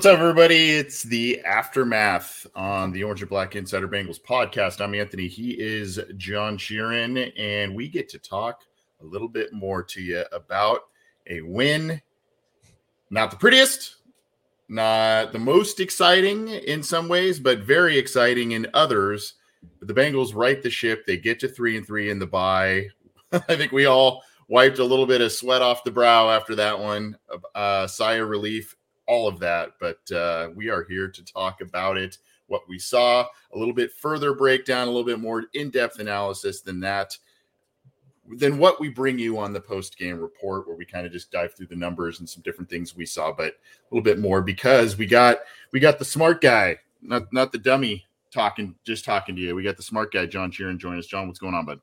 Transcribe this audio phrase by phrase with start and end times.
[0.07, 0.71] up, everybody?
[0.71, 4.79] It's the aftermath on the Orange and Black Insider Bengals podcast.
[4.79, 5.27] I'm Anthony.
[5.27, 8.61] He is John Sheeran, and we get to talk
[9.01, 10.83] a little bit more to you about
[11.29, 12.01] a win.
[13.09, 13.97] Not the prettiest,
[14.69, 19.33] not the most exciting in some ways, but very exciting in others.
[19.79, 21.05] But the Bengals right the ship.
[21.05, 22.87] They get to three and three in the bye.
[23.33, 26.79] I think we all wiped a little bit of sweat off the brow after that
[26.79, 27.17] one.
[27.53, 28.76] Uh, sigh of relief
[29.07, 29.73] all of that.
[29.79, 33.91] But uh, we are here to talk about it, what we saw, a little bit
[33.91, 37.17] further breakdown, a little bit more in depth analysis than that,
[38.37, 41.31] than what we bring you on the post game report, where we kind of just
[41.31, 44.41] dive through the numbers and some different things we saw, but a little bit more
[44.41, 45.39] because we got
[45.71, 49.55] we got the smart guy, not not the dummy talking, just talking to you.
[49.55, 51.07] We got the smart guy, John Sheeran, join us.
[51.07, 51.79] John, what's going on, bud?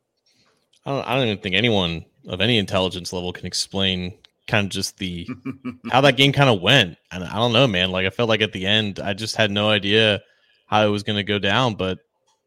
[0.87, 4.15] I don't, I don't even think anyone of any intelligence level can explain
[4.47, 5.29] kind of just the
[5.91, 6.99] how that game kind of went.
[7.11, 7.91] And I don't know, man.
[7.91, 10.23] Like I felt like at the end, I just had no idea
[10.67, 11.75] how it was going to go down.
[11.75, 11.99] But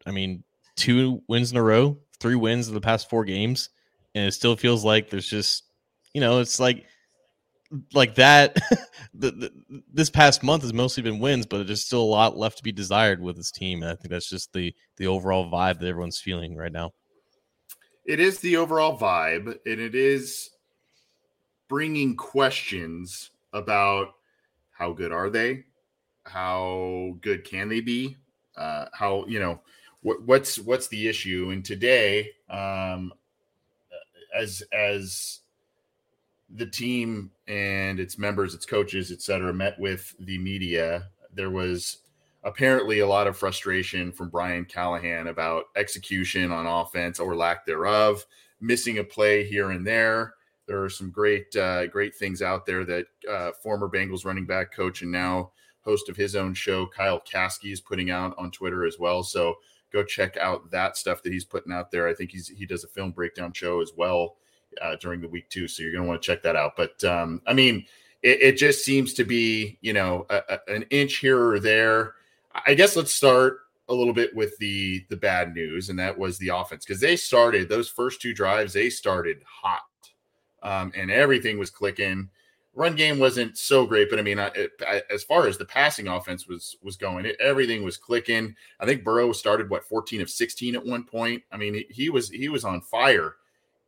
[0.06, 0.44] I mean,
[0.76, 3.70] two wins in a row, three wins in the past four games,
[4.14, 5.64] and it still feels like there's just,
[6.14, 6.86] you know, it's like
[7.92, 8.56] like that.
[9.14, 12.58] the, the, this past month has mostly been wins, but there's still a lot left
[12.58, 13.82] to be desired with this team.
[13.82, 16.92] And I think that's just the the overall vibe that everyone's feeling right now.
[18.04, 20.48] It is the overall vibe, and it is
[21.68, 24.14] bringing questions about
[24.70, 25.64] how good are they,
[26.24, 28.16] how good can they be,
[28.56, 29.60] uh, how you know
[30.02, 31.50] what, what's what's the issue.
[31.52, 33.12] And today, um,
[34.34, 35.40] as as
[36.54, 41.98] the team and its members, its coaches, et cetera, met with the media, there was
[42.44, 48.24] apparently a lot of frustration from Brian Callahan about execution on offense or lack thereof,
[48.60, 50.34] missing a play here and there.
[50.68, 54.72] There are some great, uh, great things out there that uh, former Bengals running back
[54.72, 58.84] coach and now host of his own show, Kyle Caskey is putting out on Twitter
[58.84, 59.22] as well.
[59.22, 59.56] So
[59.90, 62.06] go check out that stuff that he's putting out there.
[62.06, 64.36] I think he's he does a film breakdown show as well
[64.82, 65.66] uh, during the week too.
[65.66, 66.72] So you're going to want to check that out.
[66.76, 67.86] But um, I mean,
[68.22, 72.14] it, it, just seems to be you know a, a, an inch here or there.
[72.66, 76.38] I guess let's start a little bit with the the bad news, and that was
[76.38, 78.72] the offense because they started those first two drives.
[78.72, 79.82] They started hot
[80.62, 82.28] um, and everything was clicking.
[82.74, 84.50] Run game wasn't so great, but I mean, I,
[84.86, 88.54] I, as far as the passing offense was was going, it, everything was clicking.
[88.78, 91.42] I think Burrow started what 14 of 16 at one point.
[91.50, 93.36] I mean, he, he was he was on fire,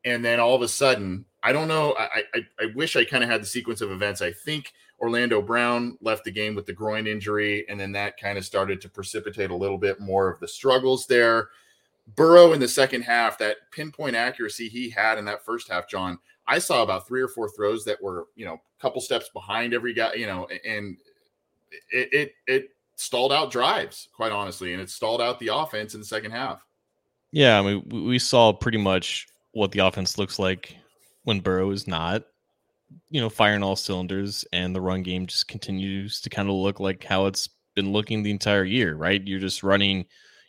[0.05, 1.95] and then all of a sudden, I don't know.
[1.99, 4.23] I I, I wish I kind of had the sequence of events.
[4.23, 8.37] I think Orlando Brown left the game with the groin injury, and then that kind
[8.37, 11.49] of started to precipitate a little bit more of the struggles there.
[12.17, 16.19] Burrow in the second half, that pinpoint accuracy he had in that first half, John,
[16.47, 19.75] I saw about three or four throws that were, you know, a couple steps behind
[19.75, 20.97] every guy, you know, and
[21.93, 26.01] it it, it stalled out drives, quite honestly, and it stalled out the offense in
[26.01, 26.65] the second half.
[27.33, 30.77] Yeah, I mean, we saw pretty much what the offense looks like
[31.23, 32.25] when Burrow is not,
[33.09, 36.81] you know, firing all cylinders, and the run game just continues to kind of look
[36.81, 39.25] like how it's been looking the entire year, right?
[39.25, 40.07] You're just running,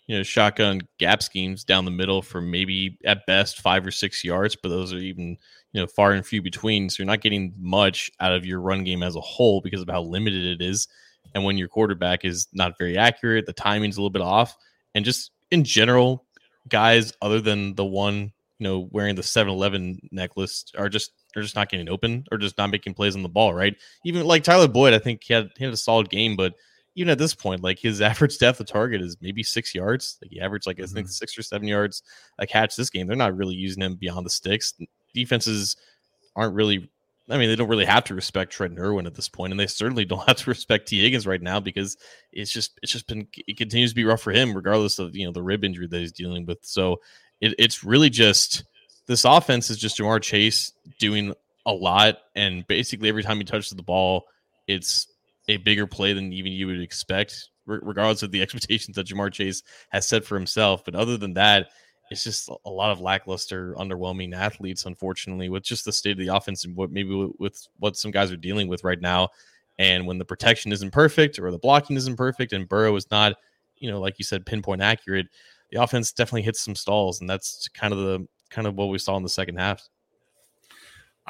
[0.08, 4.24] you know, shotgun gap schemes down the middle for maybe at best five or six
[4.24, 5.38] yards, but those are even,
[5.74, 6.90] you know, far and few between.
[6.90, 9.90] So you're not getting much out of your run game as a whole because of
[9.90, 10.88] how limited it is.
[11.34, 14.56] And when your quarterback is not very accurate, the timing's a little bit off.
[14.96, 16.26] And just in general,
[16.68, 21.56] guys other than the one, you know, wearing the 7-Eleven necklace are just are just
[21.56, 23.76] not getting open or just not making plays on the ball, right?
[24.06, 26.54] Even like Tyler Boyd, I think he had he had a solid game, but
[26.96, 30.18] even at this point, like his average depth of target is maybe six yards.
[30.22, 31.12] Like he averaged like I think mm-hmm.
[31.12, 32.04] six or seven yards
[32.38, 33.08] a catch this game.
[33.08, 34.74] They're not really using him beyond the sticks.
[35.14, 35.76] Defenses
[36.36, 36.90] aren't really
[37.32, 39.68] I mean, they don't really have to respect Trent Irwin at this point, and they
[39.68, 41.98] certainly don't have to respect Tee Higgins right now because
[42.32, 45.26] it's just it's just been it continues to be rough for him, regardless of you
[45.26, 46.60] know the rib injury that he's dealing with.
[46.62, 47.00] So
[47.40, 48.64] it, it's really just
[49.08, 51.34] this offense is just Ja'Marr Chase doing
[51.66, 54.26] a lot, and basically every time he touches the ball,
[54.68, 55.08] it's
[55.48, 59.64] a bigger play than even you would expect, regardless of the expectations that Ja'Marr Chase
[59.90, 60.84] has set for himself.
[60.84, 61.70] But other than that,
[62.12, 66.28] it's just a lot of lackluster, underwhelming athletes, unfortunately, with just the state of the
[66.28, 69.30] offense and what maybe with what some guys are dealing with right now.
[69.80, 73.38] And when the protection isn't perfect or the blocking isn't perfect and Burrow is not,
[73.78, 75.28] you know, like you said, pinpoint accurate,
[75.72, 77.22] the offense definitely hits some stalls.
[77.22, 79.88] And that's kind of the kind of what we saw in the second half.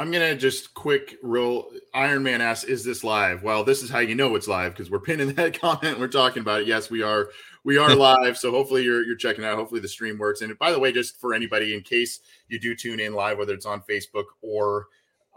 [0.02, 1.72] I'm gonna just quick roll.
[1.94, 4.90] Iron Man asks, "Is this live?" Well, this is how you know it's live because
[4.90, 6.00] we're pinning that comment.
[6.00, 6.68] We're talking about it.
[6.68, 7.30] Yes, we are.
[7.64, 8.36] We are live.
[8.36, 9.58] So hopefully you're you're checking out.
[9.58, 10.42] Hopefully the stream works.
[10.42, 13.54] And by the way, just for anybody in case you do tune in live, whether
[13.54, 14.88] it's on Facebook or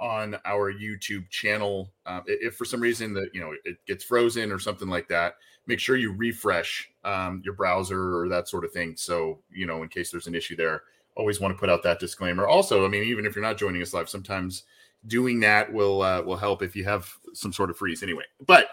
[0.01, 4.51] on our YouTube channel, uh, if for some reason that you know it gets frozen
[4.51, 5.35] or something like that,
[5.67, 8.95] make sure you refresh um, your browser or that sort of thing.
[8.97, 10.85] So you know in case there's an issue there
[11.17, 12.47] always want to put out that disclaimer.
[12.47, 14.65] Also, I mean, even if you're not joining us live, sometimes
[15.07, 18.25] doing that will uh, will help if you have some sort of freeze anyway.
[18.47, 18.69] But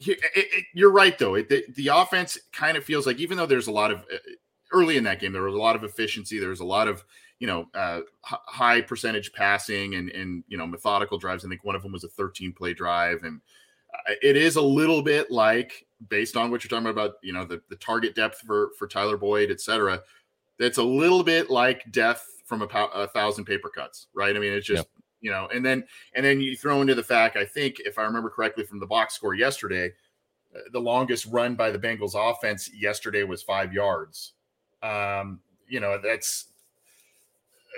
[0.00, 1.34] it, it, you're right though.
[1.34, 4.18] It, the, the offense kind of feels like even though there's a lot of uh,
[4.72, 6.38] early in that game, there was a lot of efficiency.
[6.38, 7.04] There was a lot of
[7.38, 11.44] you know uh, high percentage passing and and you know methodical drives.
[11.44, 13.40] I think one of them was a 13 play drive, and
[13.94, 17.44] uh, it is a little bit like based on what you're talking about, you know,
[17.44, 20.00] the, the target depth for for Tyler Boyd, et cetera
[20.60, 24.34] it's a little bit like death from a, a thousand paper cuts, right?
[24.34, 24.86] I mean, it's just
[25.20, 25.84] you know, and then
[26.14, 27.36] and then you throw into the fact.
[27.36, 29.92] I think if I remember correctly from the box score yesterday,
[30.54, 34.32] uh, the longest run by the Bengals offense yesterday was five yards.
[34.82, 36.46] Um, you know, that's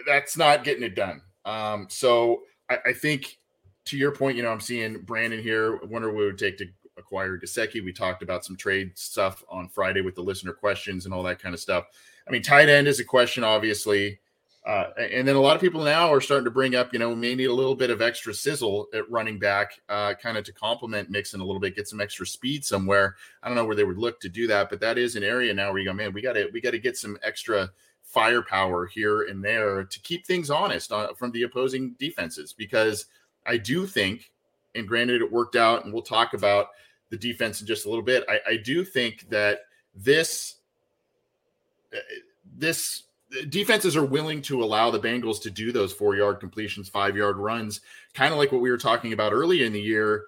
[0.07, 1.23] that's not getting it done.
[1.45, 3.39] Um, so I, I think
[3.87, 5.81] to your point, you know, I'm seeing Brandon here.
[5.83, 7.85] I wonder what it would take to acquire Gesicki.
[7.85, 11.41] We talked about some trade stuff on Friday with the listener questions and all that
[11.41, 11.87] kind of stuff.
[12.27, 14.21] I mean, tight end is a question, obviously.
[14.65, 17.17] Uh, and then a lot of people now are starting to bring up, you know,
[17.17, 20.53] may need a little bit of extra sizzle at running back, uh, kind of to
[20.53, 23.17] complement Mixon a little bit, get some extra speed somewhere.
[23.43, 25.53] I don't know where they would look to do that, but that is an area
[25.53, 27.71] now where you go, man, we got to we got to get some extra
[28.05, 33.07] firepower here and there to keep things honest on, from the opposing defenses because
[33.47, 34.31] I do think,
[34.77, 36.69] and granted, it worked out, and we'll talk about
[37.11, 38.25] the defense in just a little bit.
[38.29, 39.63] I, I do think that
[39.95, 40.57] this
[42.57, 43.05] this
[43.49, 47.37] defenses are willing to allow the Bengals to do those four yard completions, five yard
[47.37, 47.81] runs,
[48.15, 50.25] kind of like what we were talking about earlier in the year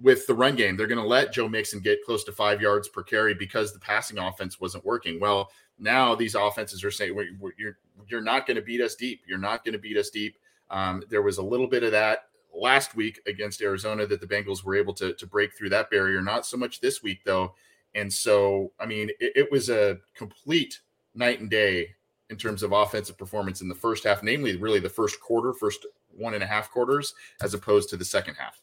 [0.00, 0.76] with the run game.
[0.76, 3.78] They're going to let Joe Mixon get close to five yards per carry because the
[3.78, 5.20] passing offense wasn't working.
[5.20, 7.14] Well, now these offenses are saying
[7.58, 7.78] you're
[8.08, 9.22] you're not going to beat us deep.
[9.26, 10.36] You're not going to beat us deep.
[10.70, 14.64] Um, there was a little bit of that last week against Arizona that the Bengals
[14.64, 16.22] were able to to break through that barrier.
[16.22, 17.54] Not so much this week though.
[17.94, 20.80] And so, I mean, it, it was a complete
[21.14, 21.94] night and day
[22.30, 25.86] in terms of offensive performance in the first half, namely really the first quarter, first
[26.16, 28.60] one and a half quarters, as opposed to the second half.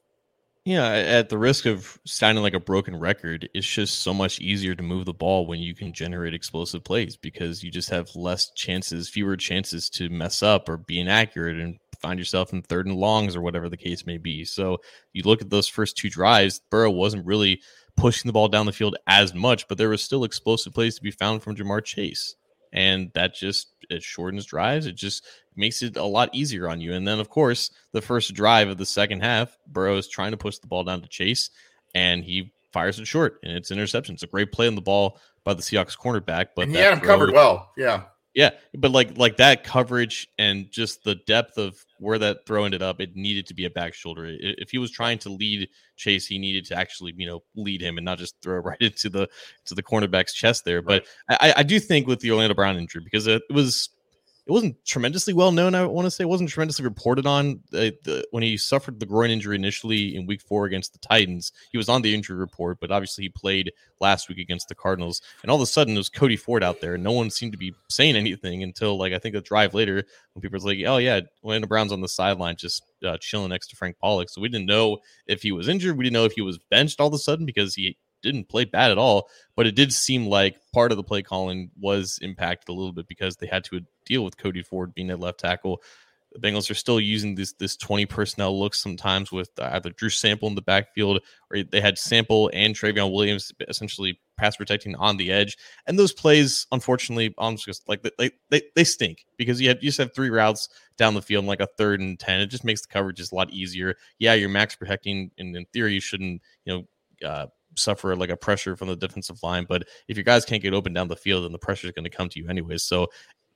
[0.66, 4.76] Yeah, at the risk of sounding like a broken record, it's just so much easier
[4.76, 8.52] to move the ball when you can generate explosive plays because you just have less
[8.56, 12.98] chances, fewer chances to mess up or be inaccurate and find yourself in third and
[12.98, 14.44] longs or whatever the case may be.
[14.46, 14.78] So
[15.14, 17.62] you look at those first two drives, Burrow wasn't really
[17.96, 21.02] pushing the ball down the field as much, but there was still explosive plays to
[21.02, 22.36] be found from Ja'Marr Chase
[22.72, 24.86] and that just it shortens drives.
[24.86, 26.94] It just makes it a lot easier on you.
[26.94, 30.38] And then, of course, the first drive of the second half, Burrow is trying to
[30.38, 31.50] push the ball down to Chase,
[31.94, 34.14] and he fires it short, and it's interception.
[34.14, 36.94] It's a great play on the ball by the Seahawks cornerback, but and he had
[36.94, 37.72] him covered well.
[37.76, 38.04] Yeah,
[38.36, 42.84] Yeah, but like like that coverage and just the depth of where that throw ended
[42.84, 44.28] up, it needed to be a back shoulder.
[44.40, 45.68] If he was trying to lead
[45.98, 49.10] Chase, he needed to actually you know lead him and not just throw right into
[49.10, 49.28] the
[49.66, 50.84] to the cornerback's chest there.
[50.84, 53.90] But I, I do think with the Orlando Brown injury because it was
[54.50, 55.76] it wasn't tremendously well known.
[55.76, 59.06] I want to say it wasn't tremendously reported on uh, the, when he suffered the
[59.06, 61.52] groin injury initially in Week Four against the Titans.
[61.72, 65.22] He was on the injury report, but obviously he played last week against the Cardinals.
[65.44, 67.52] And all of a sudden, it was Cody Ford out there, and no one seemed
[67.52, 70.04] to be saying anything until like I think a drive later
[70.34, 73.68] when people were like, "Oh yeah, Orlando Brown's on the sideline just uh, chilling next
[73.68, 75.96] to Frank Pollack." So we didn't know if he was injured.
[75.96, 78.66] We didn't know if he was benched all of a sudden because he didn't play
[78.66, 82.70] bad at all, but it did seem like part of the play calling was impacted
[82.70, 85.82] a little bit because they had to deal with Cody Ford being at left tackle.
[86.34, 90.48] The Bengals are still using this this 20 personnel look sometimes with either Drew Sample
[90.48, 95.32] in the backfield or they had Sample and Trayveon Williams essentially pass protecting on the
[95.32, 95.58] edge.
[95.88, 99.90] And those plays, unfortunately, I'm just like they, they they stink because you have you
[99.90, 102.42] just have three routes down the field, like a third and ten.
[102.42, 103.96] It just makes the coverage just a lot easier.
[104.20, 108.38] Yeah, you're max protecting, and in theory, you shouldn't you know uh, suffer like a
[108.38, 109.66] pressure from the defensive line.
[109.68, 112.04] But if your guys can't get open down the field, then the pressure is going
[112.04, 112.84] to come to you anyways.
[112.84, 113.08] So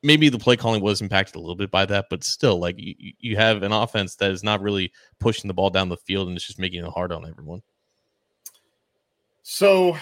[0.03, 3.13] maybe the play calling was impacted a little bit by that, but still, like you,
[3.19, 6.38] you have an offense that is not really pushing the ball down the field and
[6.38, 7.62] it's just making it hard on everyone.
[9.41, 9.98] So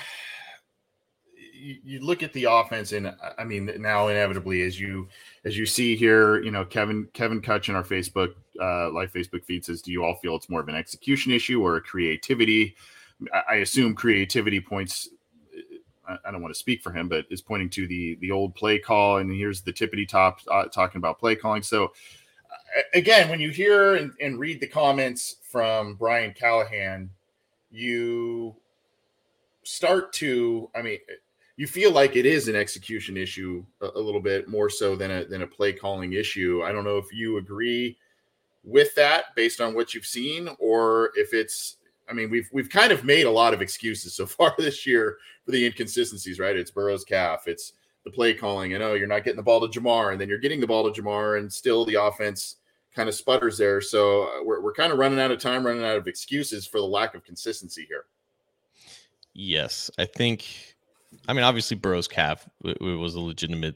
[1.61, 5.07] you, look at the offense, and I mean, now inevitably, as you
[5.45, 9.45] as you see here, you know, Kevin Kevin Kutch in our Facebook uh, live Facebook
[9.45, 12.75] feed says, "Do you all feel it's more of an execution issue or a creativity?"
[13.47, 15.09] I assume creativity points.
[16.25, 18.79] I don't want to speak for him, but is pointing to the the old play
[18.79, 21.63] call, and here's the tippity top uh, talking about play calling.
[21.63, 21.91] So
[22.93, 27.09] again, when you hear and, and read the comments from Brian Callahan,
[27.69, 28.55] you
[29.63, 30.99] start to, I mean,
[31.57, 35.11] you feel like it is an execution issue a, a, little bit more so than
[35.11, 36.63] a than a play calling issue.
[36.65, 37.97] I don't know if you agree
[38.63, 41.77] with that based on what you've seen, or if it's
[42.11, 45.17] I mean, we've we've kind of made a lot of excuses so far this year
[45.45, 46.55] for the inconsistencies, right?
[46.55, 49.79] It's Burrow's calf, it's the play calling, and oh, you're not getting the ball to
[49.79, 52.57] Ja'Marr, and then you're getting the ball to Ja'Marr, and still the offense
[52.93, 53.79] kind of sputters there.
[53.79, 56.79] So uh, we're we're kind of running out of time, running out of excuses for
[56.79, 58.05] the lack of consistency here.
[59.33, 60.75] Yes, I think.
[61.27, 63.75] I mean, obviously, Burrow's calf was a legitimate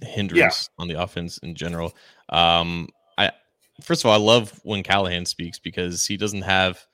[0.00, 0.82] hindrance yeah.
[0.82, 1.94] on the offense in general.
[2.28, 3.32] Um, I
[3.82, 6.86] first of all, I love when Callahan speaks because he doesn't have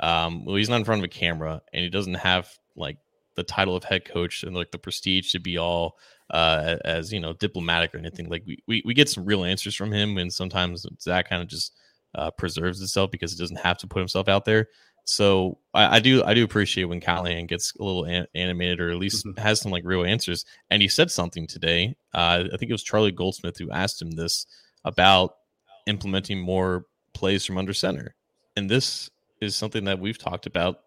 [0.00, 2.98] um, well, he's not in front of a camera, and he doesn't have like
[3.36, 5.96] the title of head coach and like the prestige to be all
[6.30, 8.28] uh, as you know diplomatic or anything.
[8.28, 11.48] Like we, we we get some real answers from him, and sometimes that kind of
[11.48, 11.74] just
[12.14, 14.68] uh, preserves itself because it doesn't have to put himself out there.
[15.04, 18.90] So I, I do I do appreciate when Callahan gets a little an- animated or
[18.90, 19.40] at least mm-hmm.
[19.40, 20.44] has some like real answers.
[20.70, 21.96] And he said something today.
[22.12, 24.46] Uh, I think it was Charlie Goldsmith who asked him this
[24.84, 25.34] about
[25.86, 28.14] implementing more plays from under center,
[28.56, 30.80] and this is something that we've talked about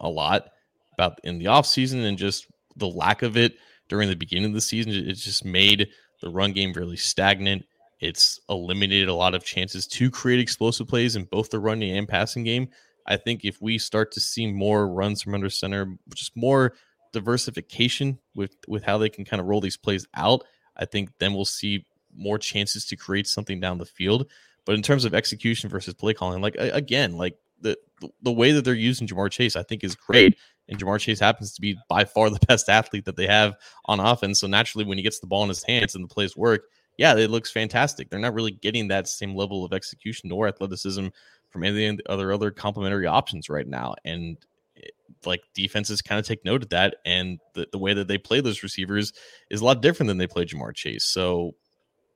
[0.00, 0.50] a lot
[0.94, 2.46] about in the offseason and just
[2.76, 3.56] the lack of it
[3.88, 4.92] during the beginning of the season.
[4.92, 5.88] It's just made
[6.20, 7.64] the run game really stagnant.
[8.00, 12.08] It's eliminated a lot of chances to create explosive plays in both the running and
[12.08, 12.68] passing game.
[13.06, 16.74] I think if we start to see more runs from under center, just more
[17.12, 20.44] diversification with with how they can kind of roll these plays out,
[20.76, 24.30] I think then we'll see more chances to create something down the field.
[24.64, 27.76] But in terms of execution versus play calling, like again, like the
[28.22, 30.36] the way that they're using Ja'Marr Chase, I think, is great.
[30.68, 33.54] And Ja'Marr Chase happens to be by far the best athlete that they have
[33.86, 34.40] on offense.
[34.40, 36.64] So naturally, when he gets the ball in his hands and the plays work,
[36.96, 38.10] yeah, it looks fantastic.
[38.10, 41.08] They're not really getting that same level of execution or athleticism
[41.50, 43.94] from any of the other other complementary options right now.
[44.04, 44.36] And
[44.76, 44.88] eh,
[45.24, 46.96] like defenses kind of take note of that.
[47.04, 49.12] And the, the way that they play those receivers
[49.50, 51.04] is a lot different than they play Ja'Marr Chase.
[51.04, 51.52] So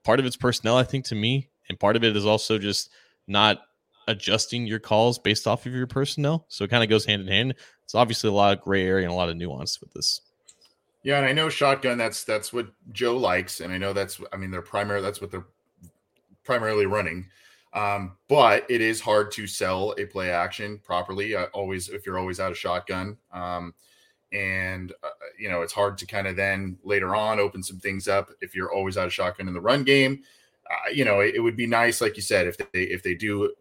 [0.04, 2.90] part of it's personnel, I think, to me, and part of it is also just
[3.26, 3.59] not
[4.08, 6.46] adjusting your calls based off of your personnel.
[6.48, 7.54] So it kind of goes hand in hand.
[7.84, 10.20] It's obviously a lot of gray area and a lot of nuance with this.
[11.04, 11.96] Yeah, and I know shotgun.
[11.96, 14.20] That's that's what Joe likes, and I know that's.
[14.32, 15.00] I mean, they're primary.
[15.00, 15.46] That's what they're
[16.42, 17.28] primarily running.
[17.72, 21.36] Um, but it is hard to sell a play action properly.
[21.36, 23.74] Uh, always, if you're always out of shotgun, um,
[24.32, 28.08] and uh, you know, it's hard to kind of then later on open some things
[28.08, 30.22] up if you're always out of shotgun in the run game.
[30.68, 33.14] Uh, you know, it, it, would be nice, like you said, if they if they
[33.14, 33.54] do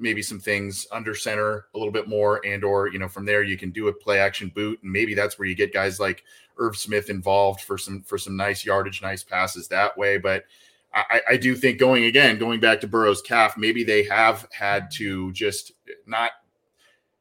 [0.00, 3.42] maybe some things under center a little bit more and or you know from there
[3.42, 6.24] you can do a play action boot and maybe that's where you get guys like
[6.58, 10.44] Irv Smith involved for some for some nice yardage nice passes that way but
[10.92, 14.90] I, I do think going again going back to Burrow's calf maybe they have had
[14.92, 15.72] to just
[16.06, 16.32] not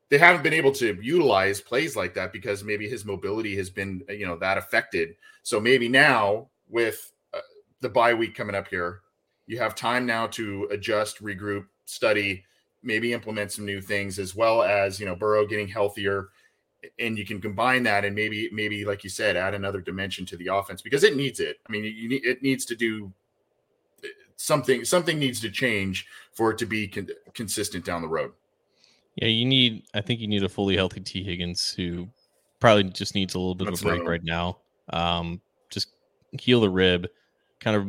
[0.09, 4.01] they haven't been able to utilize plays like that because maybe his mobility has been
[4.09, 7.39] you know that affected so maybe now with uh,
[7.81, 9.01] the bye week coming up here.
[9.47, 12.45] You have time now to adjust, regroup, study,
[12.83, 16.29] maybe implement some new things, as well as you know Burrow getting healthier,
[16.97, 20.37] and you can combine that and maybe maybe like you said, add another dimension to
[20.37, 21.57] the offense because it needs it.
[21.67, 23.11] I mean, you need it needs to do
[24.35, 24.85] something.
[24.85, 28.31] Something needs to change for it to be con- consistent down the road.
[29.15, 29.83] Yeah, you need.
[29.93, 32.07] I think you need a fully healthy Tee Higgins who
[32.59, 34.57] probably just needs a little bit That's of a break right now.
[34.91, 35.89] Um, just
[36.39, 37.07] heal the rib,
[37.59, 37.87] kind of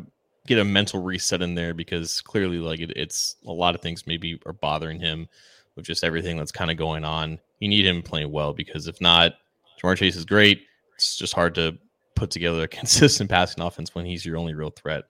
[0.50, 4.06] get a mental reset in there because clearly, like it, it's a lot of things
[4.06, 5.28] maybe are bothering him
[5.76, 7.38] with just everything that's kind of going on.
[7.60, 9.34] You need him playing well because if not,
[9.80, 10.62] Ja'Marr Chase is great.
[10.96, 11.78] It's just hard to
[12.16, 15.04] put together a consistent passing offense when he's your only real threat.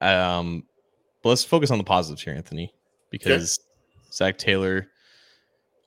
[0.00, 0.64] Um,
[1.22, 2.72] but let's focus on the positives here, Anthony,
[3.10, 4.12] because okay.
[4.12, 4.86] Zac Taylor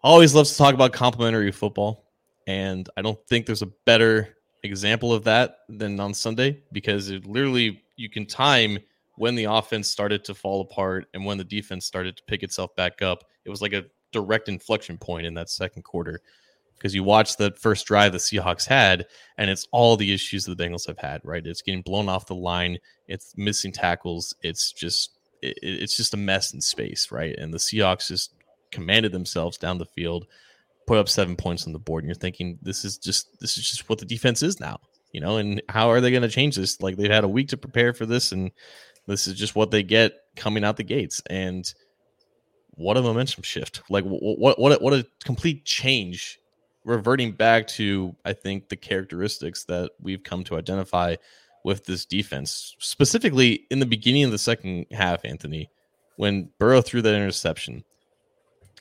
[0.03, 2.03] always loves to talk about complimentary football.
[2.45, 7.25] And I don't think there's a better example of that than on Sunday because it
[7.25, 8.79] literally you can time
[9.15, 12.75] when the offense started to fall apart and when the defense started to pick itself
[12.75, 13.23] back up.
[13.45, 16.21] It was like a direct inflection point in that second quarter
[16.77, 19.05] because you watch the first drive the Seahawks had,
[19.37, 21.21] and it's all the issues the Bengals have had.
[21.23, 22.77] Right, it's getting blown off the line,
[23.07, 27.35] it's missing tackles, it's just it, it's just a mess in space, right?
[27.37, 28.33] And the Seahawks just
[28.71, 30.27] commanded themselves down the field,
[30.85, 33.69] put up seven points on the board, and you're thinking this is just this is
[33.69, 34.79] just what the defense is now,
[35.11, 35.37] you know.
[35.37, 36.81] And how are they going to change this?
[36.81, 38.51] Like they've had a week to prepare for this, and
[39.07, 41.21] this is just what they get coming out the gates.
[41.29, 41.71] And
[42.71, 43.81] what a momentum shift!
[43.89, 46.39] Like what what what a complete change,
[46.83, 51.15] reverting back to I think the characteristics that we've come to identify
[51.63, 55.69] with this defense, specifically in the beginning of the second half, Anthony,
[56.17, 57.85] when Burrow threw that interception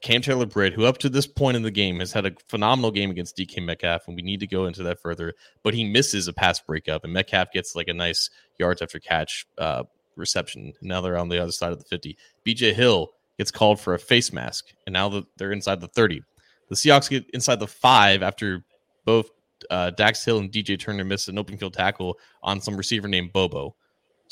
[0.03, 2.91] Cam Taylor Britt, who up to this point in the game has had a phenomenal
[2.91, 5.33] game against DK Metcalf, and we need to go into that further,
[5.63, 8.29] but he misses a pass breakup, and Metcalf gets like a nice
[8.59, 9.85] yards after catch uh,
[10.17, 10.73] reception.
[10.83, 12.19] Now they're on the other side of the 50.
[12.45, 16.23] BJ Hill gets called for a face mask, and now they're inside the 30.
[16.69, 18.65] The Seahawks get inside the five after
[19.05, 19.31] both
[19.71, 23.33] uh, Dax Hill and DJ Turner miss an open field tackle on some receiver named
[23.33, 23.77] Bobo.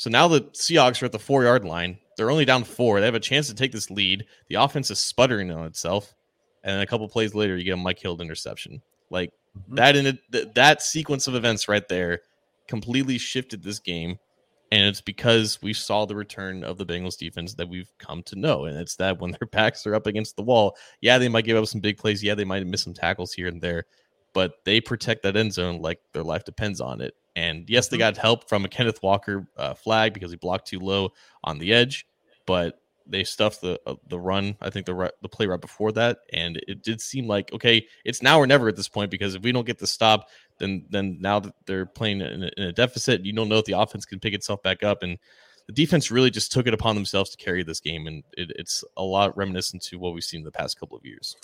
[0.01, 1.99] So now the Seahawks are at the four yard line.
[2.17, 2.99] They're only down four.
[2.99, 4.25] They have a chance to take this lead.
[4.47, 6.15] The offense is sputtering on itself.
[6.63, 8.81] And then a couple plays later, you get a Mike Hill interception.
[9.11, 9.75] Like mm-hmm.
[9.75, 12.21] that in it, that sequence of events right there
[12.67, 14.17] completely shifted this game.
[14.71, 18.35] And it's because we saw the return of the Bengals defense that we've come to
[18.35, 18.65] know.
[18.65, 21.57] And it's that when their backs are up against the wall, yeah, they might give
[21.57, 22.23] up some big plays.
[22.23, 23.85] Yeah, they might miss some tackles here and there,
[24.33, 27.13] but they protect that end zone like their life depends on it.
[27.35, 28.01] And yes, they mm-hmm.
[28.01, 31.11] got help from a Kenneth Walker uh, flag because he blocked too low
[31.43, 32.05] on the edge,
[32.45, 34.55] but they stuffed the uh, the run.
[34.61, 38.21] I think the the play right before that, and it did seem like okay, it's
[38.21, 41.17] now or never at this point because if we don't get the stop, then then
[41.19, 44.05] now that they're playing in a, in a deficit, you don't know if the offense
[44.05, 45.17] can pick itself back up, and
[45.67, 48.83] the defense really just took it upon themselves to carry this game, and it, it's
[48.97, 51.35] a lot reminiscent to what we've seen in the past couple of years.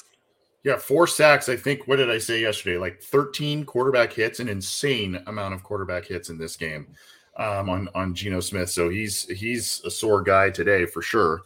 [0.67, 1.47] Yeah, four sacks.
[1.47, 1.88] I think.
[1.88, 2.77] What did I say yesterday?
[2.77, 6.88] Like 13 quarterback hits, an insane amount of quarterback hits in this game
[7.38, 8.69] um, on on Geno Smith.
[8.69, 11.43] So he's he's a sore guy today for sure.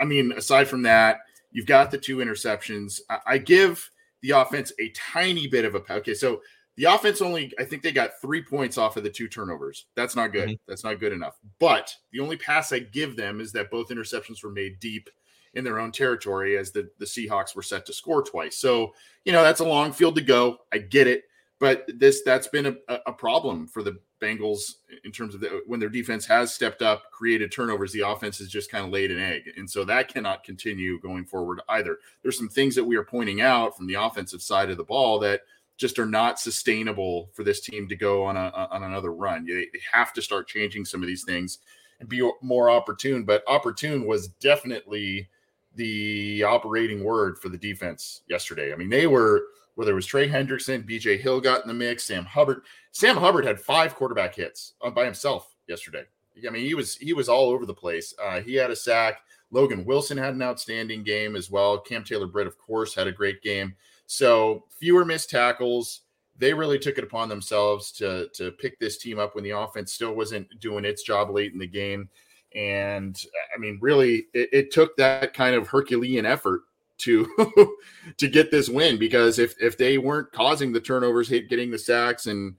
[0.00, 1.18] I mean, aside from that,
[1.52, 3.02] you've got the two interceptions.
[3.10, 3.90] I, I give
[4.22, 6.14] the offense a tiny bit of a okay.
[6.14, 6.40] So
[6.76, 9.84] the offense only, I think they got three points off of the two turnovers.
[9.94, 10.48] That's not good.
[10.48, 10.62] Mm-hmm.
[10.66, 11.36] That's not good enough.
[11.58, 15.10] But the only pass I give them is that both interceptions were made deep
[15.56, 18.56] in their own territory as the, the Seahawks were set to score twice.
[18.56, 18.92] So,
[19.24, 20.58] you know, that's a long field to go.
[20.72, 21.24] I get it.
[21.58, 25.80] But this that's been a, a problem for the Bengals in terms of the, when
[25.80, 29.18] their defense has stepped up, created turnovers, the offense has just kind of laid an
[29.18, 29.42] egg.
[29.56, 31.98] And so that cannot continue going forward either.
[32.22, 35.18] There's some things that we are pointing out from the offensive side of the ball
[35.20, 35.42] that
[35.78, 39.46] just are not sustainable for this team to go on a on another run.
[39.46, 41.58] They, they have to start changing some of these things
[42.00, 43.24] and be more opportune.
[43.24, 45.28] But opportune was definitely
[45.76, 48.72] the operating word for the defense yesterday.
[48.72, 49.44] I mean, they were
[49.76, 52.62] whether it was Trey Hendrickson, BJ Hill got in the mix, Sam Hubbard.
[52.92, 56.04] Sam Hubbard had five quarterback hits by himself yesterday.
[56.46, 58.14] I mean, he was he was all over the place.
[58.22, 59.20] Uh, he had a sack.
[59.50, 61.78] Logan Wilson had an outstanding game as well.
[61.78, 63.74] Cam Taylor Britt, of course, had a great game.
[64.06, 66.02] So fewer missed tackles.
[66.38, 69.92] They really took it upon themselves to to pick this team up when the offense
[69.92, 72.08] still wasn't doing its job late in the game.
[72.56, 73.20] And
[73.54, 76.62] I mean, really, it, it took that kind of Herculean effort
[76.98, 77.28] to
[78.16, 81.78] to get this win because if if they weren't causing the turnovers, hit getting the
[81.78, 82.54] sacks and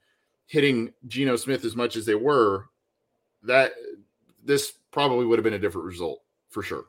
[0.45, 2.65] hitting Geno Smith as much as they were,
[3.43, 3.73] that
[4.43, 6.86] this probably would have been a different result for sure.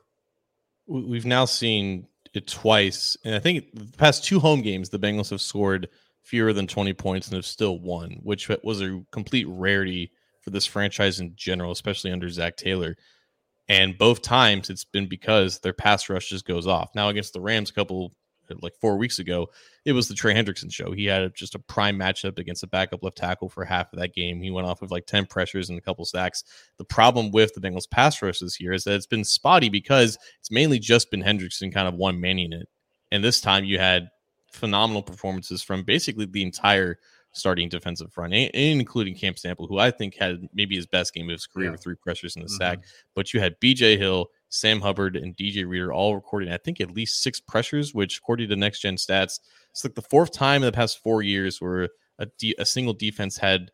[0.87, 5.31] We've now seen it twice, and I think the past two home games, the Bengals
[5.31, 5.89] have scored
[6.21, 10.11] fewer than 20 points and have still won, which was a complete rarity
[10.49, 12.97] for this franchise in general, especially under Zac Taylor.
[13.67, 16.89] And both times it's been because their pass rush just goes off.
[16.95, 18.13] Now against the Rams a couple
[18.63, 19.47] like four weeks ago,
[19.85, 20.91] it was the Trey Hendrickson show.
[20.91, 24.15] He had just a prime matchup against a backup left tackle for half of that
[24.15, 24.41] game.
[24.41, 26.43] He went off with like 10 pressures and a couple sacks.
[26.79, 30.17] The problem with the Bengals pass rush this year is that it's been spotty because
[30.39, 32.67] it's mainly just been Hendrickson kind of one manning it.
[33.11, 34.09] And this time you had
[34.51, 36.97] phenomenal performances from basically the entire
[37.31, 41.33] starting defensive front, including Cam Sample, who I think had maybe his best game of
[41.33, 41.71] his career yeah.
[41.71, 42.57] with three pressures in the mm-hmm.
[42.57, 42.79] sack.
[43.15, 46.91] But you had BJ Hill, Sam Hubbard, and DJ Reader all recording, I think, at
[46.91, 49.39] least six pressures, which, according to Next Gen Stats,
[49.71, 52.93] it's like the fourth time in the past four years where a, de- a single
[52.93, 53.71] defense had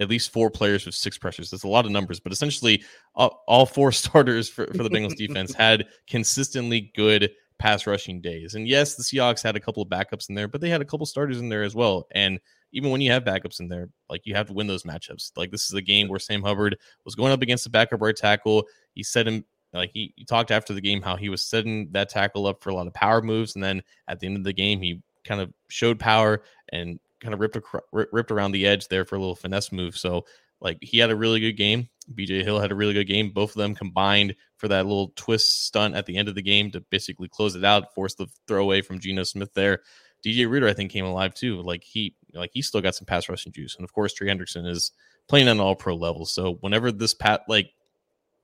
[0.00, 1.50] at least four players with six pressures.
[1.50, 2.82] That's a lot of numbers, but essentially,
[3.14, 8.54] all, all four starters for, for the Bengals defense had consistently good pass rushing days.
[8.54, 10.84] And yes, the Seahawks had a couple of backups in there, but they had a
[10.84, 12.06] couple starters in there as well.
[12.12, 12.38] And
[12.72, 15.32] even when you have backups in there, like you have to win those matchups.
[15.36, 18.16] Like this is a game where Sam Hubbard was going up against a backup right
[18.16, 18.64] tackle.
[18.94, 22.08] He set him like he, he talked after the game how he was setting that
[22.08, 24.52] tackle up for a lot of power moves, and then at the end of the
[24.52, 28.88] game, he kind of showed power and kind of ripped across, ripped around the edge
[28.88, 29.96] there for a little finesse move.
[29.96, 30.24] So
[30.60, 31.88] like he had a really good game.
[32.14, 33.30] BJ Hill had a really good game.
[33.30, 36.70] Both of them combined for that little twist stunt at the end of the game
[36.70, 39.80] to basically close it out, force the throwaway from Geno Smith there.
[40.24, 41.60] DJ Reader, I think, came alive too.
[41.62, 44.68] Like he, like he still got some pass rushing juice, and of course, Trey Hendrickson
[44.68, 44.92] is
[45.28, 46.26] playing on all pro level.
[46.26, 47.70] So whenever this pat, like,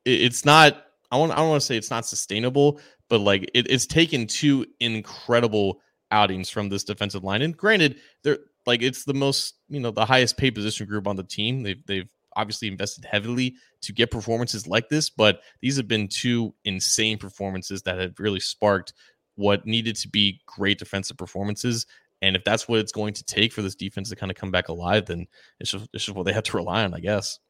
[0.05, 0.85] it, it's not.
[1.11, 1.33] I want.
[1.33, 5.81] I don't want to say it's not sustainable, but like it, it's taken two incredible
[6.11, 7.43] outings from this defensive line.
[7.43, 11.17] And granted, they're like it's the most, you know, the highest paid position group on
[11.17, 11.63] the team.
[11.63, 16.55] They've they've obviously invested heavily to get performances like this, but these have been two
[16.65, 18.95] insane performances that have really sparked
[19.35, 21.87] what needed to be great defensive performances.
[22.23, 24.51] And if that's what it's going to take for this defense to kind of come
[24.51, 25.27] back alive, then
[25.61, 27.41] it's just, it's just what they have to rely on, I guess.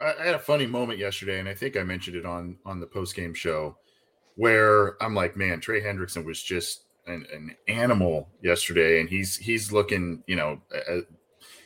[0.00, 2.86] I had a funny moment yesterday, and I think I mentioned it on on the
[2.86, 3.76] post game show,
[4.36, 9.72] where I'm like, man, Trey Hendrickson was just an, an animal yesterday, and he's he's
[9.72, 11.00] looking, you know, uh,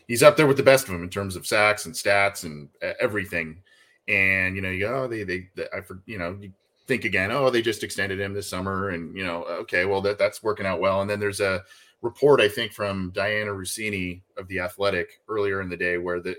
[0.08, 2.68] he's up there with the best of them in terms of sacks and stats and
[3.00, 3.62] everything.
[4.08, 6.52] And you know, you go, oh, they, they, they I for you know, you
[6.86, 10.18] think again, oh, they just extended him this summer, and you know, okay, well that
[10.18, 11.00] that's working out well.
[11.00, 11.62] And then there's a
[12.04, 16.36] report I think from Dianna Russini of the Athletic earlier in the day where the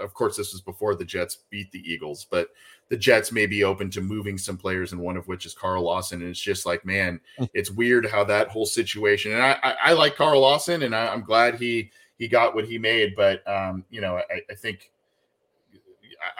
[0.00, 2.50] of course this was before the Jets beat the Eagles, but
[2.88, 5.82] the Jets may be open to moving some players, and one of which is Carl
[5.82, 6.20] Lawson.
[6.20, 7.44] And it's just like, man, hmm.
[7.52, 9.32] it's weird how that whole situation.
[9.32, 12.64] And I, I, I like Carl Lawson, and I, am glad he he got what
[12.64, 13.16] he made.
[13.16, 14.92] But um, you know, I, I think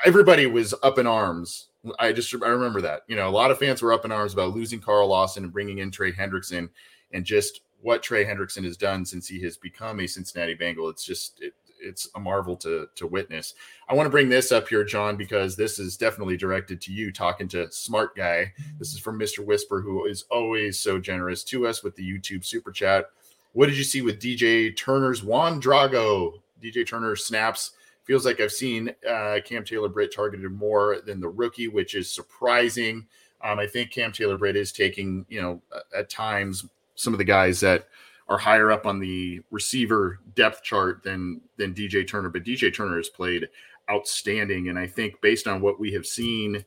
[0.05, 1.69] everybody was up in arms.
[1.99, 3.03] I just I remember that.
[3.09, 5.53] You know, a lot of fans were up in arms about losing Carl Lawson and
[5.53, 6.69] bringing in Trey Hendrickson,
[7.13, 10.89] and just what Trey Hendrickson has done since he has become a Cincinnati Bengal.
[10.89, 13.55] It's just it, it's a marvel to to witness.
[13.89, 17.13] I want to bring this up here, John, because this is definitely directed to you,
[17.13, 18.53] talking to smart guy.
[18.79, 19.45] This is from Mr.
[19.45, 23.07] Whisper, who is always so generous to us with the YouTube super chat.
[23.53, 26.35] What did you see with DJ Turner's Juan Drago?
[26.63, 27.73] DJ Turner snaps.
[28.05, 32.11] Feels like I've seen uh, Cam Taylor Britt targeted more than the rookie, which is
[32.11, 33.07] surprising.
[33.43, 35.63] Um, I think Cam Taylor Britt is taking, you know,
[35.97, 36.65] at times
[36.95, 37.89] some of the guys that
[38.29, 42.97] are higher up on the receiver depth chart than than DJ Turner, but DJ Turner
[42.97, 43.49] has played
[43.91, 46.65] outstanding, and I think based on what we have seen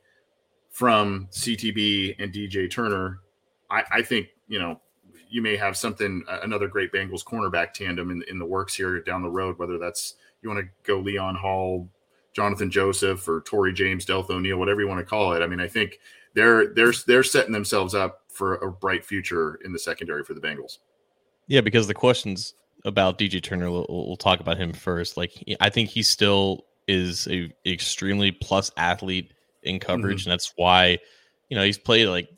[0.69, 3.19] from CTB and DJ Turner,
[3.69, 4.79] I, I think you know
[5.29, 9.21] you may have something another great Bengals cornerback tandem in, in the works here down
[9.21, 9.57] the road.
[9.57, 11.89] Whether that's you want to go Leon Hall,
[12.37, 15.41] Johnathan Joseph, or Tory James, Deltha O'Neal, whatever you want to call it.
[15.41, 15.99] I mean, I think
[16.35, 20.41] they're they're they're setting themselves up for a bright future in the secondary for the
[20.41, 20.77] Bengals.
[21.47, 25.17] Yeah, because the questions about DJ Turner, we'll, we'll talk about him first.
[25.17, 29.31] Like, I think he still is a extremely plus athlete
[29.63, 30.29] in coverage, mm-hmm.
[30.29, 30.99] and that's why
[31.49, 32.29] you know he's played like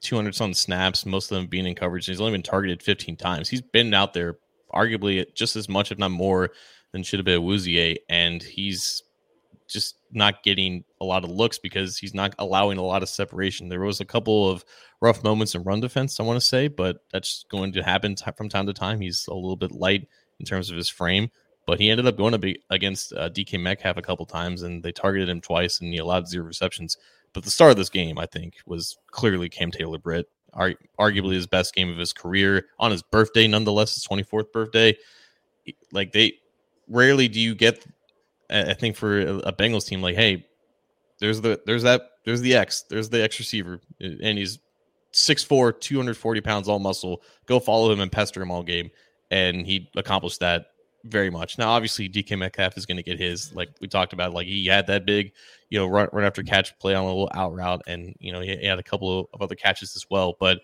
[0.00, 2.06] 200 some snaps, most of them being in coverage.
[2.06, 3.48] He's only been targeted 15 times.
[3.48, 4.38] He's been out there
[4.72, 6.50] arguably just as much, if not more,
[6.92, 9.02] than Chidobe Awuzie, and he's
[9.72, 13.68] just not getting a lot of looks because he's not allowing a lot of separation.
[13.68, 14.64] There was a couple of
[15.00, 18.30] rough moments in run defense, I want to say, but that's going to happen t-
[18.36, 19.00] from time to time.
[19.00, 20.06] He's a little bit light
[20.38, 21.30] in terms of his frame,
[21.66, 24.82] but he ended up going to be against uh, DK Metcalf a couple times, and
[24.82, 26.96] they targeted him twice, and he allowed zero receptions.
[27.32, 31.34] But the start of this game, I think, was clearly Cam Taylor Britt, ar- arguably
[31.34, 34.96] his best game of his career on his birthday, nonetheless, his 24th birthday.
[35.92, 36.34] Like they
[36.88, 37.84] rarely do you get,
[38.52, 40.46] I think, for a Bengals team, like, hey,
[41.18, 44.58] there's the there's that there's the X, there's the X receiver, uh, and he's
[45.12, 47.22] 6'4, 240 pounds, all muscle.
[47.46, 48.90] Go follow him and pester him all game.
[49.30, 50.66] And he accomplished that
[51.04, 51.58] very much.
[51.58, 54.34] Now, obviously, DK Metcalf is going to get his, like we talked about.
[54.34, 55.32] Like he had that big,
[55.70, 58.40] you know, run, run after catch play on a little out route, and you know
[58.40, 60.36] he, he had a couple of other catches as well.
[60.38, 60.60] But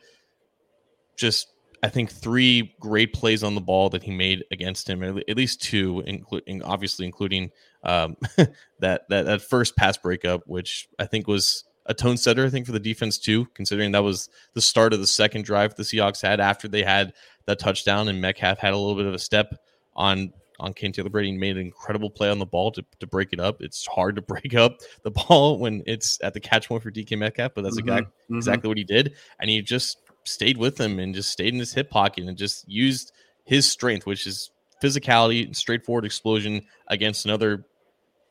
[1.16, 1.48] just,
[1.83, 5.62] I think three great plays on the ball that he made against him, at least
[5.62, 7.51] two, including obviously including
[7.82, 8.16] um,
[8.80, 12.44] that that that first pass breakup, which I think was a tone setter.
[12.44, 15.74] I think for the defense too, considering that was the start of the second drive
[15.74, 17.14] the Seahawks had after they had
[17.46, 19.54] that touchdown, and Metcalf had a little bit of a step
[19.96, 23.32] on on Kane Taylor Brady made an incredible play on the ball to, to break
[23.32, 23.62] it up.
[23.62, 27.16] It's hard to break up the ball when it's at the catch point for DK
[27.16, 28.36] Metcalf, but that's mm-hmm, mm-hmm.
[28.36, 29.14] exactly what he did.
[29.40, 32.68] And he just stayed with him and just stayed in his hip pocket and just
[32.68, 33.12] used
[33.44, 34.50] his strength, which is
[34.82, 37.66] physicality and straightforward explosion against another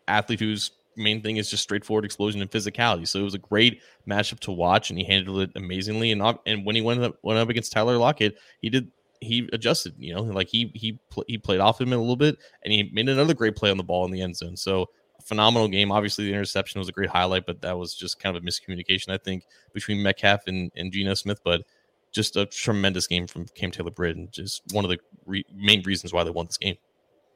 [0.07, 3.07] athlete whose main thing is just straightforward explosion and physicality.
[3.07, 6.11] So it was a great matchup to watch, and he handled it amazingly.
[6.11, 9.93] And and when he went up went up against Tyler Lockett, he did he adjusted.
[9.97, 12.89] You know, like he he pl- he played off him a little bit, and he
[12.93, 14.57] made another great play on the ball in the end zone.
[14.57, 14.87] So
[15.23, 15.91] phenomenal game.
[15.91, 19.09] Obviously, the interception was a great highlight, but that was just kind of a miscommunication,
[19.09, 21.41] I think, between Metcalf and, and Geno Smith.
[21.43, 21.63] But
[22.11, 25.83] just a tremendous game from Cam Taylor Britt, and just one of the re- main
[25.83, 26.77] reasons why they won this game.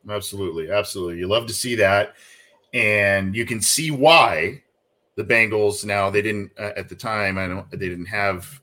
[0.10, 1.20] Absolutely, absolutely.
[1.20, 2.16] You love to see that,
[2.74, 4.62] and you can see why
[5.16, 7.38] the Bengals now they didn't uh, at the time.
[7.38, 7.70] I don't.
[7.72, 8.62] They didn't have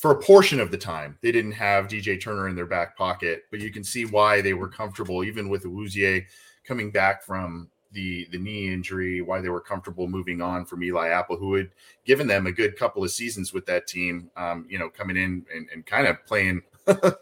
[0.00, 3.42] for a portion of the time, they didn't have DJ Turner in their back pocket,
[3.50, 6.24] but you can see why they were comfortable, even with Awuzie
[6.64, 11.08] coming back from the the knee injury, why they were comfortable moving on from Eli
[11.08, 11.70] Apple, who had
[12.04, 14.30] given them a good couple of seasons with that team.
[14.36, 17.14] Um, you know, coming in and, and kind of playing a,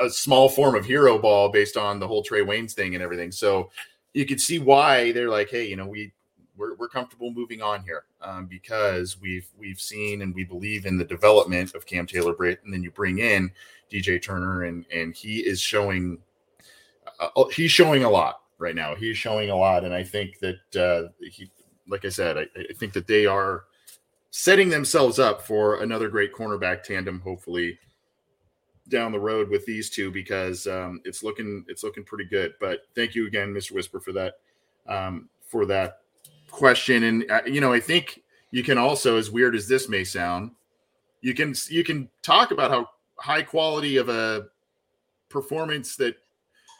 [0.00, 3.32] a, small form of hero ball based on the whole Trae Waynes thing and everything.
[3.32, 3.70] So
[4.12, 6.12] you could see why they're like, hey, you know, we
[6.56, 10.96] we're, we're comfortable moving on here um, because we've we've seen and we believe in
[10.96, 13.50] the development of Cam Taylor Britt, and then you bring in
[13.90, 16.18] DJ Turner, and and he is showing
[17.20, 18.94] uh, uh, he's showing a lot right now.
[18.94, 21.50] He's showing a lot, and I think that uh, he,
[21.88, 23.64] like I said, I, I think that they are
[24.30, 27.78] setting themselves up for another great cornerback tandem, hopefully
[28.88, 32.54] down the road with these two because um, it's looking it's looking pretty good.
[32.60, 33.72] But thank you again, Mr.
[33.72, 34.34] Whisper, for that
[34.86, 36.00] um, for that
[36.50, 38.22] question and uh, you know i think
[38.52, 40.52] you can also as weird as this may sound
[41.20, 44.46] you can you can talk about how high quality of a
[45.28, 46.14] performance that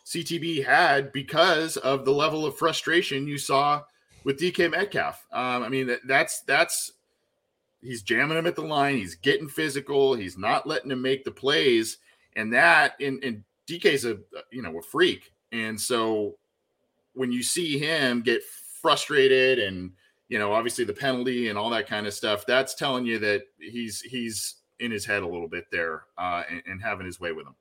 [0.04, 3.82] ctb had because of the level of frustration you saw
[4.24, 5.26] with dk metcalf.
[5.32, 6.92] Um, i mean that, that's that's
[7.84, 8.96] he's jamming him at the line.
[8.96, 10.14] He's getting physical.
[10.14, 11.98] He's not letting him make the plays.
[12.34, 14.18] And that and, and dk's a
[14.50, 15.32] you know a freak.
[15.52, 16.36] And so
[17.12, 19.92] when you see him get frustrated and
[20.28, 23.42] you know obviously the penalty and all that kind of stuff that's telling you that
[23.58, 27.32] he's he's in his head a little bit there uh, and, and having his way
[27.32, 27.54] with him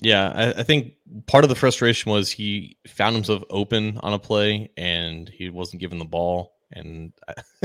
[0.00, 0.94] yeah I, I, think
[1.26, 5.80] part of the frustration was he found himself open on a play and he wasn't
[5.80, 7.12] given the ball and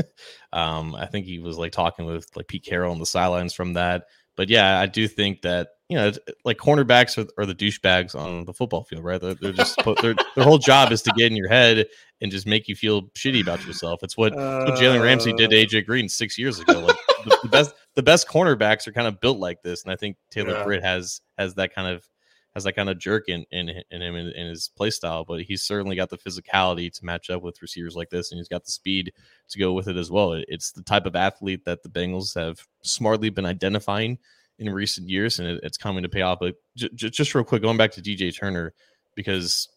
[0.52, 3.74] um, i think he was like talking with like pete carroll on the sidelines from
[3.74, 4.04] that
[4.36, 6.12] but yeah i do think that you know,
[6.44, 9.20] like cornerbacks are, are the douchebags on the football field, right?
[9.20, 11.86] They're, they're just their their whole job is to get in your head
[12.20, 14.02] and just make you feel shitty about yourself.
[14.02, 15.56] It's what, uh, what Jalen Ramsey did to.
[15.56, 16.80] AJ Green six years ago.
[16.80, 19.96] Like the, the, best the best cornerbacks are kind of built like this, and I
[19.96, 20.64] think Taylor yeah.
[20.64, 22.04] Britt has has that kind of
[22.54, 25.24] has that kind of jerk in in, in him in, in his play style.
[25.24, 28.48] But he's certainly got the physicality to match up with receivers like this, and he's
[28.48, 29.12] got the speed
[29.50, 30.32] to go with it as well.
[30.48, 34.18] It's the type of athlete that the Bengals have smartly been identifying
[34.58, 36.38] in recent years, and it, it's coming to pay off.
[36.40, 38.72] But j- j- just real quick, going back to DJ Turner,
[39.16, 39.68] because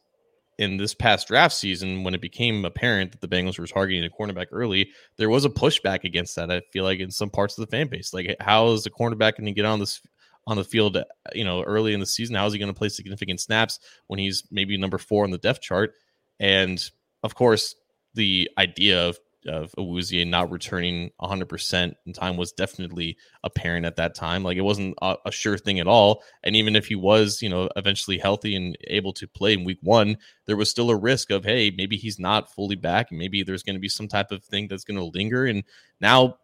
[0.60, 4.10] in this past draft season, when it became apparent that the Bengals were targeting a
[4.10, 6.52] cornerback early, there was a pushback against that.
[6.52, 9.38] I feel like in some parts of the fan base, like how is the cornerback
[9.38, 10.02] going to get on this
[10.47, 11.03] on the field, uh,
[11.36, 12.36] you know, early in the season?
[12.36, 15.38] How is he going to play significant snaps when he's maybe number four on the
[15.38, 15.93] depth chart?
[16.39, 16.83] And
[17.21, 17.75] of course,
[18.15, 24.13] the idea of of Awuzie not returning 100% in time was definitely apparent at that
[24.13, 24.43] time.
[24.43, 26.21] Like it wasn't a, a, sure thing at all.
[26.43, 29.79] And even if he was, you know, eventually healthy and able to play in week
[29.81, 33.12] one, there was still a risk of, hey, maybe he's not fully back.
[33.12, 35.45] Maybe there's going to be some type of thing that's going to linger.
[35.45, 35.63] And
[36.01, 36.38] now,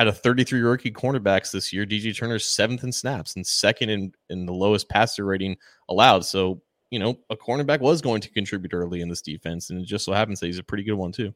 [0.00, 4.12] out of 33 rookie cornerbacks this year, DJ Turner's seventh in snaps and second in,
[4.30, 5.56] in the lowest passer rating
[5.90, 6.24] allowed.
[6.24, 9.68] So, you know, a cornerback was going to contribute early in this defense.
[9.68, 11.34] And it just so happens that he's a pretty good one, too.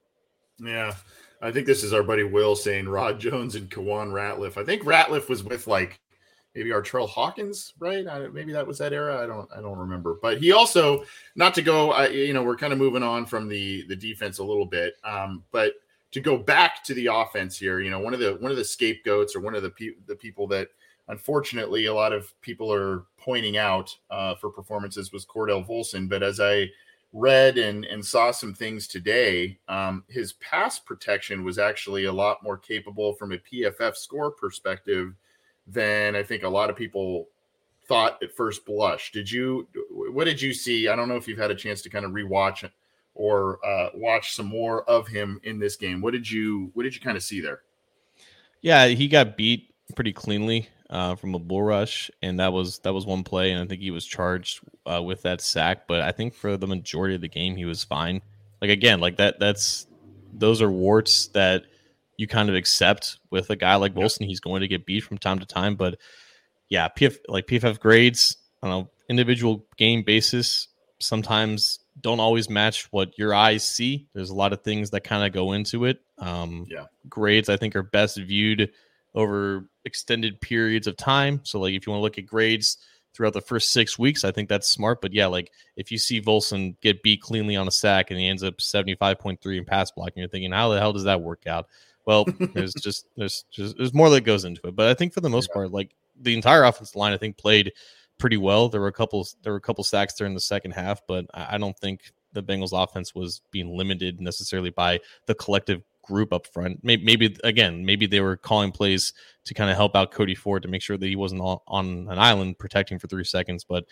[0.58, 0.94] Yeah.
[1.42, 4.56] I think this is our buddy Will saying Rod Jones and Keiwan Ratliff.
[4.56, 6.00] I think Ratliff was with like
[6.54, 8.06] maybe Artrell Hawkins, right?
[8.06, 9.22] I, maybe that was that era.
[9.22, 10.18] I don't I don't remember.
[10.22, 11.04] But he also
[11.36, 11.92] not to go.
[11.92, 14.94] I, you know, we're kind of moving on from the the defense a little bit,
[15.04, 15.74] um, but
[16.14, 17.80] to go back to the offense here.
[17.80, 20.14] You know, one of the one of the scapegoats or one of the pe- the
[20.14, 20.68] people that
[21.08, 26.08] unfortunately, a lot of people are pointing out uh, for performances was Cordell Volson.
[26.08, 26.70] But as I
[27.12, 32.44] read and, and saw some things today, um, his pass protection was actually a lot
[32.44, 35.14] more capable from a PFF score perspective
[35.66, 37.26] than I think a lot of people
[37.88, 39.10] thought at first blush.
[39.10, 39.66] Did you?
[39.90, 40.86] What did you see?
[40.86, 42.62] I don't know if you've had a chance to kind of rewatch
[43.14, 46.00] or uh, watch some more of him in this game.
[46.00, 46.70] What did you?
[46.74, 47.62] What did you kind of see there?
[48.60, 52.92] Yeah, he got beat pretty cleanly uh, from a bull rush, and that was that
[52.92, 55.86] was one play, and I think he was charged uh, with that sack.
[55.86, 58.22] But I think for the majority of the game, he was fine.
[58.60, 59.38] Like again, like that.
[59.38, 59.86] That's
[60.32, 61.64] those are warts that
[62.16, 64.26] you kind of accept with a guy like Volson.
[64.26, 65.98] He's going to get beat from time to time, but
[66.68, 73.16] yeah, PF like PFF grades on an individual game basis sometimes don't always match what
[73.18, 74.06] your eyes see.
[74.14, 76.00] There's a lot of things that kind of go into it.
[76.18, 78.70] Um, yeah, grades I think are best viewed
[79.14, 81.40] over extended periods of time.
[81.44, 82.78] So like if you want to look at grades
[83.14, 85.00] throughout the first six weeks, I think that's smart.
[85.00, 88.28] But yeah, like if you see Volson get beat cleanly on a sack and he
[88.28, 91.68] ends up 75.3 in pass blocking, you're thinking, how the hell does that work out?
[92.06, 94.76] Well, there's just there's just there's more that goes into it.
[94.76, 95.54] But I think for the most yeah.
[95.54, 97.72] part, like the entire offensive line, I think played
[98.18, 98.68] pretty well.
[98.68, 101.58] There were a couple there were a couple sacks during the second half, but I
[101.58, 106.80] don't think the Bengals offense was being limited necessarily by the collective group up front.
[106.82, 109.12] Maybe, maybe again, maybe they were calling plays
[109.44, 112.18] to kind of help out Cody Ford to make sure that he wasn't on an
[112.18, 113.64] island protecting for three seconds.
[113.64, 113.84] But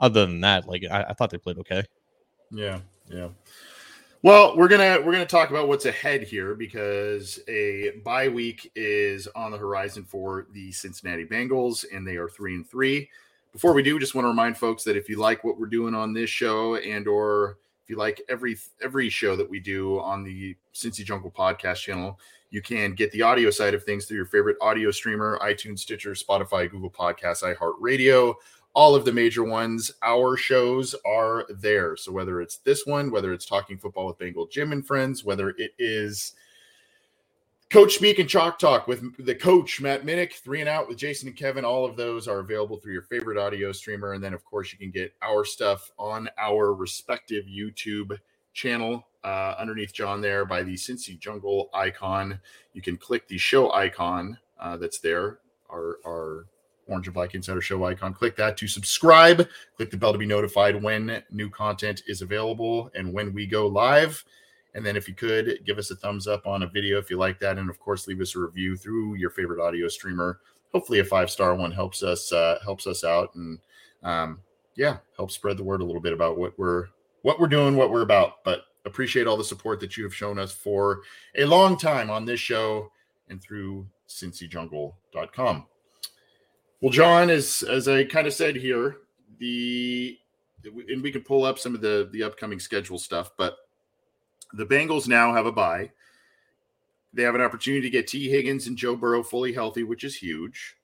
[0.00, 1.84] other than that, like I, I thought they played okay.
[2.50, 3.28] Yeah, yeah.
[4.22, 9.28] Well, we're gonna we're gonna talk about what's ahead here because a bye week is
[9.28, 13.08] on the horizon for the Cincinnati Bengals, and they are three and three.
[13.58, 15.92] Before we do, just want to remind folks that if you like what we're doing
[15.92, 20.22] on this show and or if you like every every show that we do on
[20.22, 24.26] the Cincy Jungle podcast channel, you can get the audio side of things through your
[24.26, 28.32] favorite audio streamer, iTunes, Stitcher, Spotify, Google Podcasts, iHeartRadio,
[28.74, 29.90] all of the major ones.
[30.04, 31.96] Our shows are there.
[31.96, 35.50] So whether it's this one, whether it's Talking Football with Bengal Jim and Friends, whether
[35.58, 36.34] it is
[37.70, 41.28] Coach Speak and Chalk Talk with the coach, Matt Minnick, Three and Out with Jason
[41.28, 41.66] and Kevin.
[41.66, 44.14] All of those are available through your favorite audio streamer.
[44.14, 48.18] And then, of course, you can get our stuff on our respective YouTube
[48.54, 52.40] channel uh, underneath John there by the Cincy Jungle icon.
[52.72, 56.46] You can click the show icon uh, that's there, our, our
[56.86, 58.14] Orange and Black Insider Show icon.
[58.14, 59.46] Click that to subscribe.
[59.76, 63.66] Click the bell to be notified when new content is available and when we go
[63.66, 64.24] live.
[64.78, 67.16] And then if you could give us a thumbs up on a video if you
[67.16, 70.38] like that, and of course leave us a review through your favorite audio streamer.
[70.72, 73.58] Hopefully, a five star one helps us uh, helps us out, and
[74.04, 74.38] um,
[74.76, 76.86] yeah, help spread the word a little bit about what we're
[77.22, 78.44] what we're doing, what we're about.
[78.44, 81.00] But appreciate all the support that you have shown us for
[81.36, 82.92] a long time on this show
[83.28, 85.66] and through cincyjungle.com.
[86.80, 88.98] Well, John, as as I kind of said here,
[89.40, 90.16] the
[90.64, 93.56] and we can pull up some of the the upcoming schedule stuff, but
[94.52, 95.90] the Bengals now have a bye.
[97.12, 100.16] They have an opportunity to get Tee Higgins and Joe Burrow fully healthy, which is
[100.16, 100.76] huge,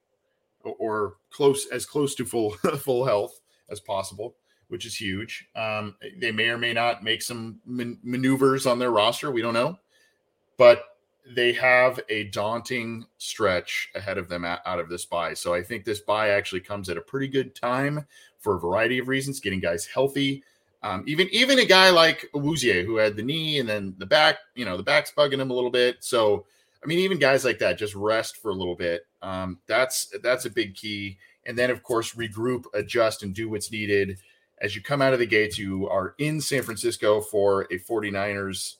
[0.62, 4.36] or, or close as close to full full health as possible,
[4.68, 5.46] which is huge.
[5.54, 9.30] Um, they may or may not make some man- maneuvers on their roster.
[9.30, 9.78] We don't know,
[10.56, 10.84] but
[11.34, 15.34] they have a daunting stretch ahead of them out of this bye.
[15.34, 18.06] So I think this bye actually comes at a pretty good time
[18.38, 20.42] for a variety of reasons, getting guys healthy,
[20.84, 24.36] um, even even a guy like Awuzie who had the knee and then the back,
[24.54, 25.96] you know, the back's bugging him a little bit.
[26.00, 26.44] So
[26.82, 29.06] I mean, even guys like that just rest for a little bit.
[29.22, 31.16] Um, that's that's a big key.
[31.46, 34.18] And then of course regroup, adjust, and do what's needed
[34.60, 35.58] as you come out of the gates.
[35.58, 38.76] You are in San Francisco for a 49ers,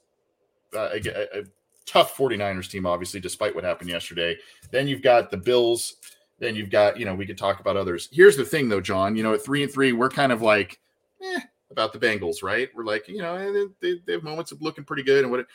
[0.77, 1.45] uh, a, a,
[1.87, 4.37] tough 49ers team, obviously, despite what happened yesterday.
[4.71, 5.97] Then you've got the Bills.
[6.38, 8.09] Then you've got, you know, we could talk about others.
[8.12, 9.17] Here's the thing, though, John.
[9.17, 10.81] You know, at three and three, we're kind of like,
[11.23, 11.40] eh,
[11.74, 12.68] about the Bengals, right?
[12.72, 15.40] We're like, you know, eh, they, they have moments of looking pretty good and what.
[15.40, 15.46] It,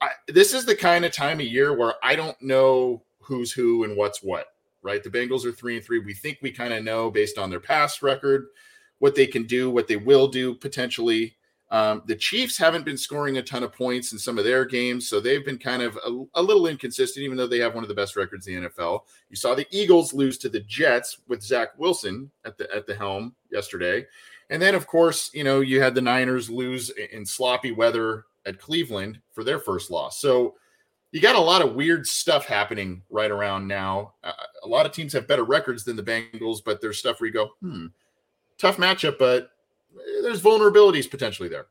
[0.00, 3.84] I, this is the kind of time of year where I don't know who's who
[3.84, 4.46] and what's what,
[4.82, 5.02] right?
[5.02, 5.98] The Bengals are three and three.
[5.98, 8.46] We think we kind of know based on their past record
[8.98, 11.36] what they can do, what they will do potentially.
[11.70, 15.08] Um, the Chiefs haven't been scoring a ton of points in some of their games,
[15.08, 17.88] so they've been kind of a, a, little inconsistent, even though they have one of
[17.88, 19.00] the best records in the NFL.
[19.30, 22.94] You saw the Eagles lose to the Jets with Zach Wilson at the at the
[22.94, 24.06] helm yesterday.
[24.50, 28.60] And then, of course, you know, you had the Niners lose in sloppy weather at
[28.60, 30.20] Cleveland for their first loss.
[30.20, 30.54] So
[31.10, 34.14] you got a lot of weird stuff happening right around now.
[34.22, 34.32] Uh,
[34.62, 37.32] a lot of teams have better records than the Bengals, but there's stuff where you
[37.32, 37.86] go, hmm,
[38.58, 39.50] tough matchup, but
[40.22, 41.66] there's vulnerabilities potentially there.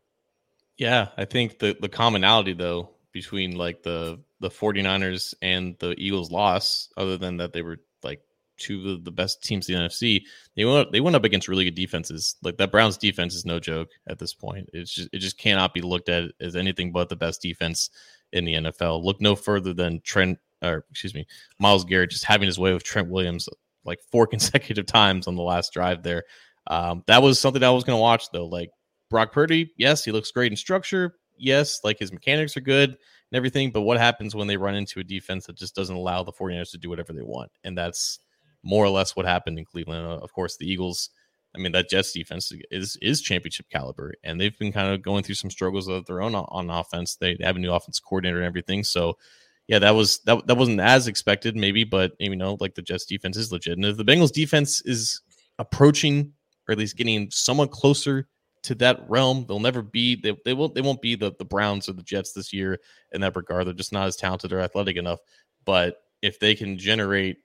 [0.77, 6.31] Yeah, I think the the commonality though between like the the 49ers and the Eagles
[6.31, 8.21] loss other than that they were like
[8.57, 10.23] two of the best teams in the NFC.
[10.55, 12.35] They went they went up against really good defenses.
[12.43, 14.69] Like that Browns defense is no joke at this point.
[14.73, 17.89] It's just it just cannot be looked at as anything but the best defense
[18.31, 19.03] in the NFL.
[19.03, 21.25] Look no further than Trent or excuse me,
[21.59, 23.47] Myles Garrett just having his way with Trent Williams
[23.83, 26.23] like four consecutive times on the last drive there.
[26.67, 28.47] Um, that was something I was going to watch though.
[28.47, 28.71] Like
[29.09, 31.15] Brock Purdy, yes, he looks great in structure.
[31.37, 33.71] Yes, like his mechanics are good and everything.
[33.71, 36.71] But what happens when they run into a defense that just doesn't allow the 49ers
[36.71, 37.51] to do whatever they want?
[37.63, 38.19] And that's
[38.65, 40.05] more or less what happened in Cleveland.
[40.05, 41.09] Uh, of course, the Eagles.
[41.55, 45.23] I mean, that Jets defense is is championship caliber, and they've been kind of going
[45.23, 47.15] through some struggles of their own on offense.
[47.15, 48.83] They have a new offense coordinator and everything.
[48.83, 49.17] So,
[49.67, 53.05] yeah, that was that that wasn't as expected, maybe, but you know, like the Jets
[53.05, 55.21] defense is legit, and if the Bengals defense is
[55.57, 56.33] approaching
[56.67, 58.27] or at least getting somewhat closer
[58.63, 61.87] to that realm, they'll never be they, they won't they won't be the the Browns
[61.87, 62.79] or the Jets this year
[63.13, 63.65] in that regard.
[63.65, 65.19] They're just not as talented or athletic enough.
[65.65, 67.37] But if they can generate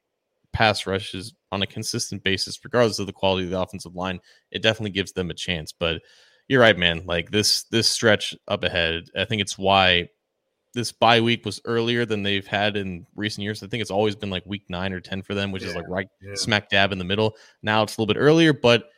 [0.52, 4.20] pass rushes on a consistent basis, regardless of the quality of the offensive line,
[4.50, 5.72] it definitely gives them a chance.
[5.72, 6.02] But
[6.48, 7.04] you're right, man.
[7.06, 10.08] Like this this stretch up ahead, I think it's why
[10.74, 13.62] this bye week was earlier than they've had in recent years.
[13.62, 15.74] I think it's always been like week nine or ten for them, which yeah, is
[15.74, 16.34] like right yeah.
[16.34, 17.36] smack dab in the middle.
[17.62, 18.88] Now it's a little bit earlier, but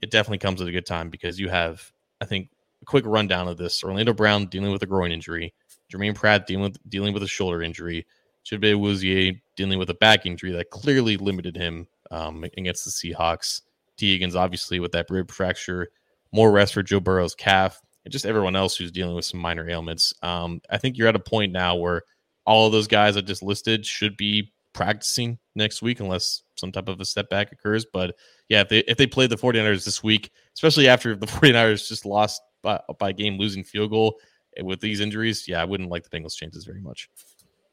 [0.00, 2.50] it definitely comes at a good time because you have, I think,
[2.82, 3.82] a quick rundown of this.
[3.82, 5.52] Orlando Brown dealing with a groin injury,
[5.92, 8.06] Jermaine Pratt dealing with dealing with a shoulder injury,
[8.48, 13.62] Chidobe Awuzie dealing with a back injury that clearly limited him um, against the Seahawks.
[13.96, 15.88] Tee Higgins obviously with that rib fracture,
[16.32, 19.68] more rest for Joe Burrow's calf, and just everyone else who's dealing with some minor
[19.68, 20.14] ailments.
[20.22, 22.02] Um, I think you're at a point now where
[22.46, 26.88] all of those guys I just listed should be practicing next week unless some type
[26.88, 27.84] of a setback occurs.
[27.92, 28.14] But
[28.48, 32.06] yeah, if they if they played the 49ers this week, especially after the 49ers just
[32.06, 34.18] lost by, by game losing field goal
[34.62, 37.10] with these injuries, yeah, I wouldn't like the Bengals chances very much.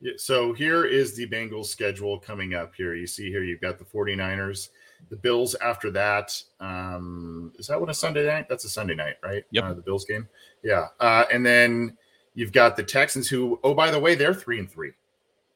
[0.02, 2.96] Yeah, so here is the Bengals schedule coming up here.
[2.96, 4.70] You see here you've got the 49ers,
[5.10, 6.42] the Bills after that.
[6.60, 8.48] Um, is that what a Sunday night?
[8.50, 9.44] That's a Sunday night, right?
[9.52, 9.64] Yep.
[9.64, 10.28] Uh, the Bills game.
[10.64, 10.88] Yeah.
[11.00, 11.98] Uh, and then
[12.34, 14.92] you've got the Texans who, oh, by the way, they're three and three.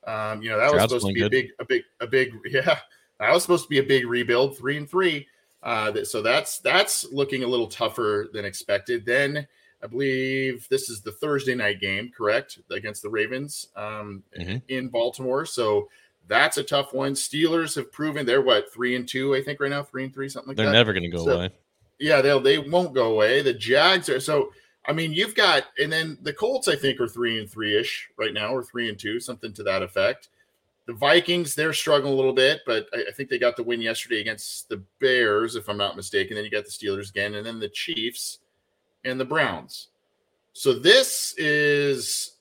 [0.07, 2.79] Um, you know, that was supposed to be a big, a big, a big, yeah.
[3.19, 5.27] That was supposed to be a big rebuild, three and three.
[5.61, 9.05] Uh, so that's that's looking a little tougher than expected.
[9.05, 9.45] Then
[9.82, 14.57] I believe this is the Thursday night game, correct, against the Ravens um, mm-hmm.
[14.67, 15.45] in Baltimore.
[15.45, 15.89] So
[16.27, 17.13] that's a tough one.
[17.13, 20.27] Steelers have proven they're what three and two, I think, right now, three and three,
[20.27, 20.71] something like they're that.
[20.71, 21.49] They're never going to go so, away.
[21.99, 23.41] Yeah, they'll they won't go away.
[23.41, 24.51] The Jags are so.
[24.86, 28.09] I mean, you've got, and then the Colts, I think, are three and three ish
[28.17, 30.30] right now, or three and two, something to that effect.
[30.88, 33.82] The Vikings, they're struggling a little bit, but I, I, think they got the win
[33.82, 36.34] yesterday against the Bears, if I'm not mistaken.
[36.34, 38.39] Then you got the Steelers again, and then the Chiefs
[39.05, 39.89] and the Browns.
[40.53, 42.35] So this is,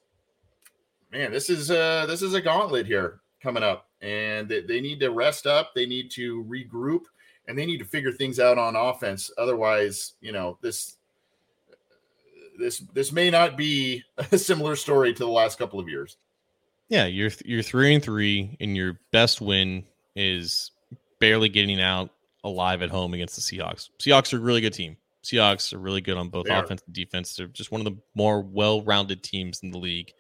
[1.13, 5.01] man, this is uh this is a gauntlet here coming up, and they, they need
[5.01, 5.73] to rest up.
[5.75, 7.03] They need to regroup,
[7.47, 9.31] and they need to figure things out on offense.
[9.39, 10.97] Otherwise, you know this
[12.59, 14.03] this this may not be
[14.33, 16.17] a similar story to the last couple of years.
[16.89, 19.85] Yeah, you're you're three and three, and your best win
[20.17, 20.73] is
[21.21, 22.11] barely getting out
[22.45, 23.91] alive at home against the Seahawks.
[23.99, 24.97] Seahawks are a really good team.
[25.25, 27.35] Seahawks are really good on both offense and defense.
[27.35, 30.13] They're just one of the more well-rounded teams in the league.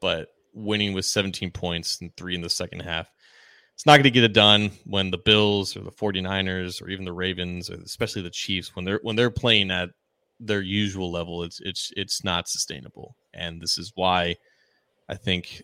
[0.00, 3.10] But winning with 17 points and three in the second half,
[3.74, 7.04] it's not going to get it done when the Bills or the 49ers or even
[7.04, 9.90] the Ravens or especially the Chiefs when they're when they're playing at
[10.40, 11.42] their usual level.
[11.42, 14.36] It's it's it's not sustainable, and this is why
[15.08, 15.62] I think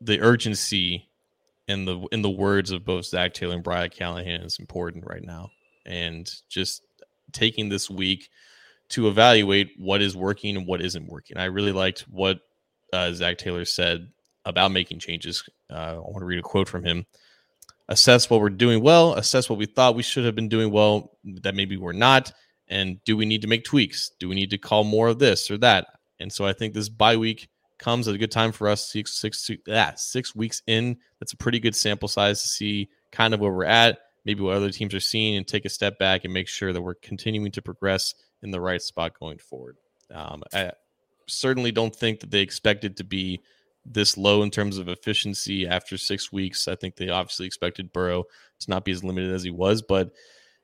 [0.00, 1.08] the urgency
[1.68, 5.24] in the in the words of both Zac Taylor and Brian Callahan is important right
[5.24, 5.50] now,
[5.86, 6.82] and just
[7.32, 8.28] taking this week
[8.90, 11.36] to evaluate what is working and what isn't working.
[11.36, 12.40] I really liked what
[12.92, 14.08] uh, Zac Taylor said
[14.44, 15.48] about making changes.
[15.70, 17.06] Uh, I want to read a quote from him.
[17.88, 21.16] Assess what we're doing well, assess what we thought we should have been doing well
[21.42, 22.32] that maybe we're not,
[22.68, 24.10] and do we need to make tweaks?
[24.18, 25.86] Do we need to call more of this or that?
[26.20, 27.48] And so I think this bye week
[27.78, 28.90] comes at a good time for us.
[28.90, 30.98] Six, six, yeah, six weeks in.
[31.18, 33.98] That's a pretty good sample size to see kind of where we're at,
[34.28, 36.82] maybe what other teams are seeing, and take a step back and make sure that
[36.82, 39.78] we're continuing to progress in the right spot going forward.
[40.14, 40.72] Um, I
[41.26, 43.40] certainly don't think that they expected to be
[43.86, 46.68] this low in terms of efficiency after six weeks.
[46.68, 48.24] I think they obviously expected Burrow
[48.60, 50.10] to not be as limited as he was, but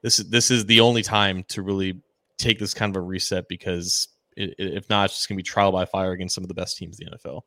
[0.02, 2.02] this is this is the only time to really
[2.36, 5.72] take this kind of a reset because if not, it's just going to be trial
[5.72, 7.42] by fire against some of the best teams in the NFL.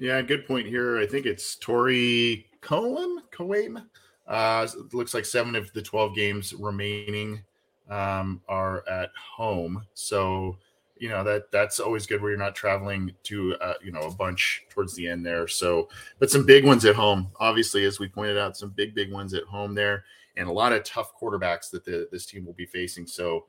[0.00, 0.98] Yeah, good point here.
[0.98, 3.22] I think it's Tori Cohen.
[3.30, 3.88] Cohen.
[4.28, 7.42] Uh, looks like seven of the 12 games remaining
[7.88, 9.84] um, are at home.
[9.94, 10.58] So
[10.98, 14.14] you know that that's always good where you're not traveling to uh, you know a
[14.14, 15.48] bunch towards the end there.
[15.48, 19.12] So, but some big ones at home, obviously, as we pointed out, some big big
[19.12, 20.04] ones at home there,
[20.36, 23.06] and a lot of tough quarterbacks that the, this team will be facing.
[23.06, 23.46] So,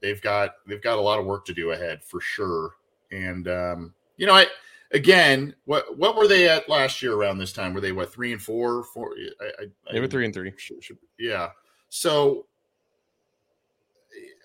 [0.00, 2.74] they've got they've got a lot of work to do ahead for sure.
[3.10, 4.46] And um, you know, I
[4.92, 7.74] again, what what were they at last year around this time?
[7.74, 8.84] Were they what three and four?
[8.84, 9.14] Four?
[9.40, 10.52] I, I, they were three and three.
[10.56, 11.50] Should, should, yeah.
[11.88, 12.46] So,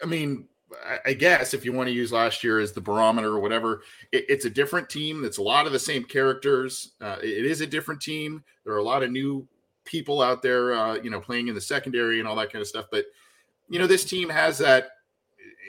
[0.01, 0.47] I mean,
[1.05, 4.25] I guess if you want to use last year as the barometer or whatever, it,
[4.29, 5.21] it's a different team.
[5.21, 6.93] That's a lot of the same characters.
[7.01, 8.43] Uh, it is a different team.
[8.65, 9.47] There are a lot of new
[9.85, 12.67] people out there, uh, you know, playing in the secondary and all that kind of
[12.67, 12.85] stuff.
[12.91, 13.05] But
[13.69, 14.89] you know, this team has that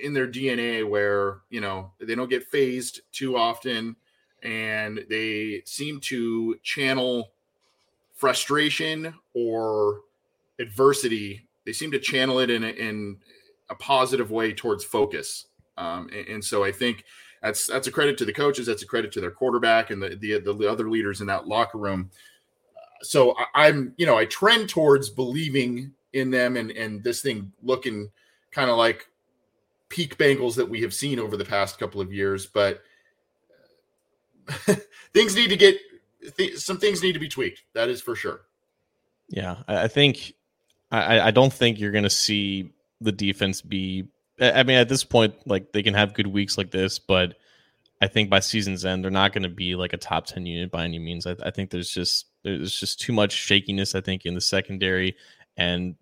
[0.02, 3.96] in their DNA where you know they don't get phased too often,
[4.44, 7.32] and they seem to channel
[8.14, 10.02] frustration or
[10.58, 11.48] adversity.
[11.66, 13.16] They seem to channel it in in
[13.70, 15.46] a positive way towards focus.
[15.76, 17.04] Um, and, and, so I think
[17.42, 18.66] that's that's a credit to the coaches.
[18.66, 21.78] That's a credit to their quarterback and the the, the other leaders in that locker
[21.78, 22.10] room.
[23.02, 27.50] So I, I'm you know I trend towards believing in them and and this thing
[27.62, 28.10] looking
[28.52, 29.08] kind of like
[29.88, 32.82] peak Bengals that we have seen over the past couple of years, but
[35.12, 35.76] things need to get
[36.36, 37.62] th- some things need to be tweaked.
[37.74, 38.42] That is for sure.
[39.28, 40.34] Yeah, I think
[40.90, 44.08] I, I don't think you're going to see the defense be.
[44.40, 47.34] I mean, at this point, like they can have good weeks like this, but
[48.02, 50.70] I think by season's end, they're not going to be like a top ten unit
[50.70, 51.26] by any means.
[51.26, 53.94] I, I think there's just there's just too much shakiness.
[53.94, 55.16] I think in the secondary,
[55.56, 55.94] and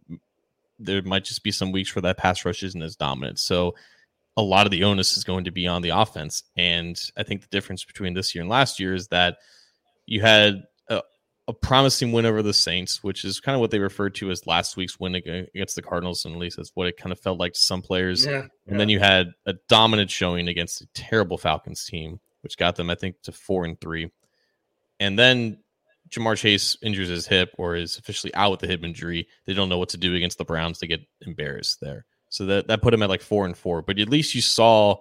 [0.79, 3.39] there might just be some weeks where that pass rush isn't as dominant.
[3.39, 3.75] So
[4.37, 6.43] a lot of the onus is going to be on the offense.
[6.57, 9.37] And I think the difference between this year and last year is that
[10.07, 10.63] you had
[11.49, 14.47] a promising win over the Saints, which is kind of what they referred to as
[14.47, 17.39] last week's win against the Cardinals, and at least that's what it kind of felt
[17.39, 18.25] like to some players.
[18.25, 18.79] Yeah, and yeah.
[18.79, 22.95] then you had a dominant showing against a terrible Falcons team, which got them, I
[22.95, 24.11] think, to four and three.
[25.01, 25.59] And then
[26.11, 29.27] Ja'Marr Chase injures his hip or is officially out with the hip injury.
[29.45, 30.79] They don't know what to do against the Browns.
[30.79, 32.05] They get embarrassed there.
[32.33, 33.83] So that, that put him at like four and four.
[33.83, 34.97] But at least you saw,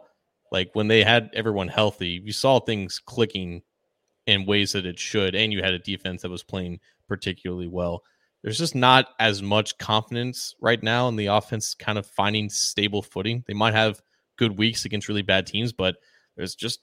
[0.51, 3.61] like, when they had everyone healthy, you saw things clicking
[4.27, 8.03] in ways that it should, and you had a defense that was playing particularly well.
[8.43, 13.01] There's just not as much confidence right now in the offense kind of finding stable
[13.01, 13.45] footing.
[13.47, 14.01] They might have
[14.35, 15.95] good weeks against really bad teams, but
[16.35, 16.81] there's just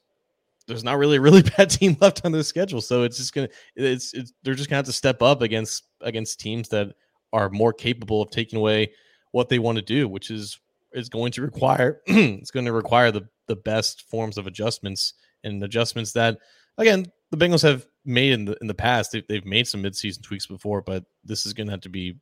[0.67, 2.81] there's not really a really bad team left on their schedule.
[2.81, 6.41] So it's just gonna it's, it's they're just gonna have to step up against against
[6.41, 6.95] teams that
[7.35, 8.91] are more capable of taking away
[9.33, 10.59] what they want to do, which is
[10.93, 15.15] is going to require it's going to require the the best forms of adjustments
[15.45, 16.39] and adjustments that
[16.79, 19.13] again the Bengals have made in the in the past.
[19.13, 22.17] They, have made some midseason tweaks before, but this is going to have to be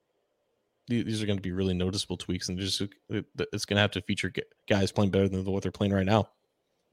[0.88, 2.80] these are going to be really noticeable tweaks, and just
[3.10, 4.32] it's going to have to feature
[4.68, 6.28] guys playing better than what they're playing right now.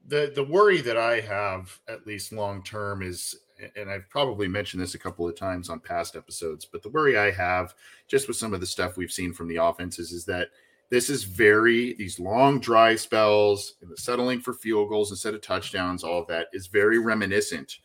[0.08, 3.36] The the worry that I have, at least long term, is,
[3.76, 7.16] and I've probably mentioned this a couple of times on past episodes, but the worry
[7.16, 7.74] I have,
[8.06, 10.48] just with some of the stuff we've seen from the offenses, is that
[10.90, 15.40] this is very these long dry spells and the settling for field goals instead of
[15.40, 17.78] touchdowns all of that is very reminiscent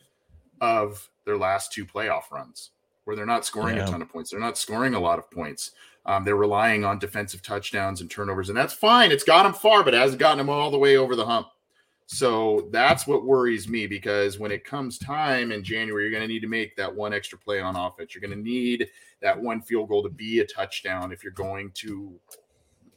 [0.60, 2.70] of their last two playoff runs
[3.04, 3.84] where they're not scoring yeah.
[3.84, 4.30] a ton of points.
[4.30, 5.72] They're not scoring a lot of points.
[6.06, 9.10] Um, they're relying on defensive touchdowns and turnovers, and that's fine.
[9.10, 11.48] It's got them far, but it hasn't gotten them all the way over the hump.
[12.12, 16.26] So that's what worries me because when it comes time in January, you're going to
[16.26, 18.12] need to make that one extra play on offense.
[18.12, 18.88] You're going to need
[19.22, 22.12] that one field goal to be a touchdown if you're going to,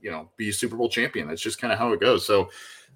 [0.01, 1.27] you know, be a Super Bowl champion.
[1.27, 2.25] That's just kind of how it goes.
[2.25, 2.49] So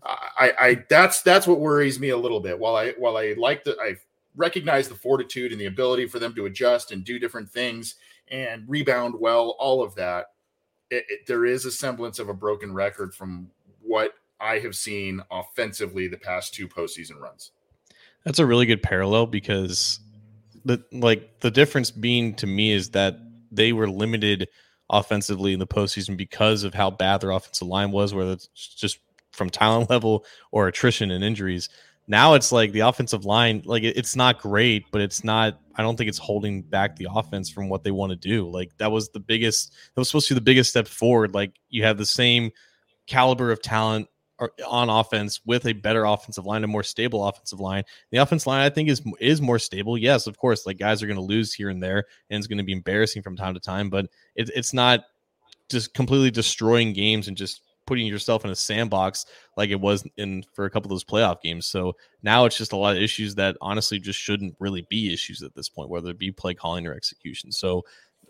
[0.03, 2.57] I, I that's that's what worries me a little bit.
[2.57, 3.97] While I while I like the I
[4.35, 7.93] recognize the fortitude and the ability for them to adjust and do different things
[8.29, 10.31] and rebound well, all of that.
[10.89, 13.51] It, it, there is a semblance of a broken record from
[13.83, 17.51] what I have seen offensively the past two postseason runs.
[18.23, 19.99] That's a really good parallel because
[20.65, 23.19] the like the difference being to me is that
[23.51, 24.49] they were limited
[24.89, 28.99] offensively in the postseason because of how bad their offensive line was, whether it's just
[29.31, 31.69] from talent level or attrition and injuries.
[32.09, 35.59] Now it's like the offensive line, like it's not great, but it's not.
[35.75, 38.49] I don't think it's holding back the offense from what they want to do.
[38.49, 39.73] Like that was the biggest.
[39.93, 41.33] That was supposed to be the biggest step forward.
[41.33, 42.51] Like you have the same
[43.07, 44.07] caliber of talent
[44.67, 47.83] on offense with a better offensive line, a more stable offensive line.
[48.11, 49.97] The offensive line, I think, is is more stable.
[49.97, 52.59] Yes, of course, like guys are going to lose here and there, and it's going
[52.59, 53.89] to be embarrassing from time to time.
[53.89, 55.05] But it, it's not
[55.69, 59.25] just completely destroying games and just putting yourself in a sandbox
[59.55, 61.65] like it was in for a couple of those playoff games.
[61.65, 65.41] So now it's just a lot of issues that honestly just shouldn't really be issues
[65.41, 67.51] at this point, whether it be play calling or execution.
[67.51, 67.85] So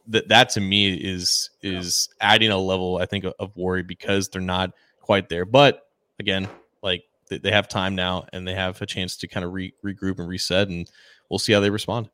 [0.08, 4.41] that that to me is is adding a level I think of worry because they're
[4.41, 5.45] not quite there.
[5.45, 5.87] But
[6.20, 6.47] again,
[6.82, 9.74] like they, they have time now and they have a chance to kind of re,
[9.84, 10.89] regroup and reset, and
[11.30, 12.09] we'll see how they respond.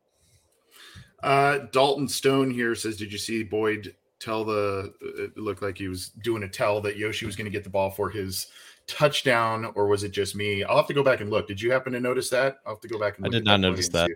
[1.22, 4.92] Uh, Dalton Stone here says, "Did you see Boyd tell the?
[5.00, 7.70] It looked like he was doing a tell that Yoshi was going to get the
[7.70, 8.48] ball for his
[8.86, 10.64] touchdown, or was it just me?
[10.64, 11.48] I'll have to go back and look.
[11.48, 12.58] Did you happen to notice that?
[12.66, 13.26] I'll have to go back and.
[13.26, 14.10] I did not notice that.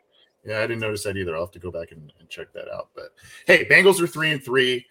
[0.45, 1.34] Yeah, I didn't notice that either.
[1.34, 2.89] I'll have to go back and, and check that out.
[2.95, 3.11] But
[3.47, 4.84] hey, Bengals are three and three.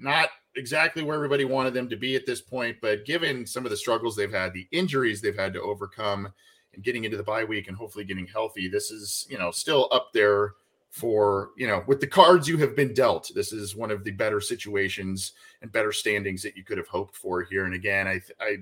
[0.00, 3.70] Not exactly where everybody wanted them to be at this point, but given some of
[3.70, 6.32] the struggles they've had, the injuries they've had to overcome,
[6.74, 9.88] and getting into the bye week and hopefully getting healthy, this is you know still
[9.92, 10.54] up there
[10.90, 13.30] for you know with the cards you have been dealt.
[13.34, 15.32] This is one of the better situations
[15.62, 17.64] and better standings that you could have hoped for here.
[17.64, 18.58] And again, I I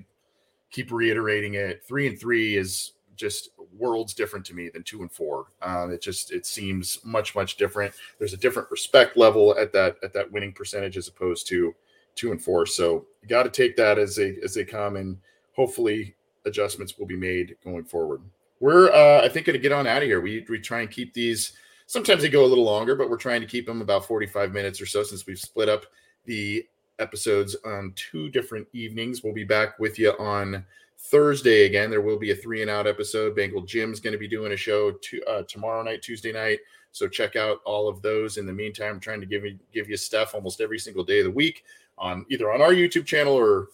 [0.71, 1.83] keep reiterating it.
[1.83, 5.47] Three and three is just worlds different to me than two and four.
[5.61, 7.93] Um, it just it seems much much different.
[8.19, 11.73] There's a different respect level at that at that winning percentage as opposed to
[12.15, 12.65] two and four.
[12.65, 15.17] So you got to take that as they as they come, and
[15.55, 18.21] hopefully adjustments will be made going forward.
[18.59, 20.21] We're uh, I think going to get on out of here.
[20.21, 21.53] We we try and keep these.
[21.85, 24.79] Sometimes they go a little longer, but we're trying to keep them about 45 minutes
[24.79, 25.85] or so since we've split up
[26.25, 26.65] the
[26.99, 29.23] episodes on two different evenings.
[29.23, 30.65] We'll be back with you on
[30.97, 31.89] Thursday again.
[31.89, 33.35] There will be a three and out episode.
[33.35, 36.59] Bengal Jim's going to be doing a show to, uh, tomorrow night, Tuesday night.
[36.93, 38.37] So check out all of those.
[38.37, 41.19] In the meantime, I'm trying to give you give you stuff almost every single day
[41.19, 41.65] of the week
[41.97, 43.67] on either on our YouTube channel or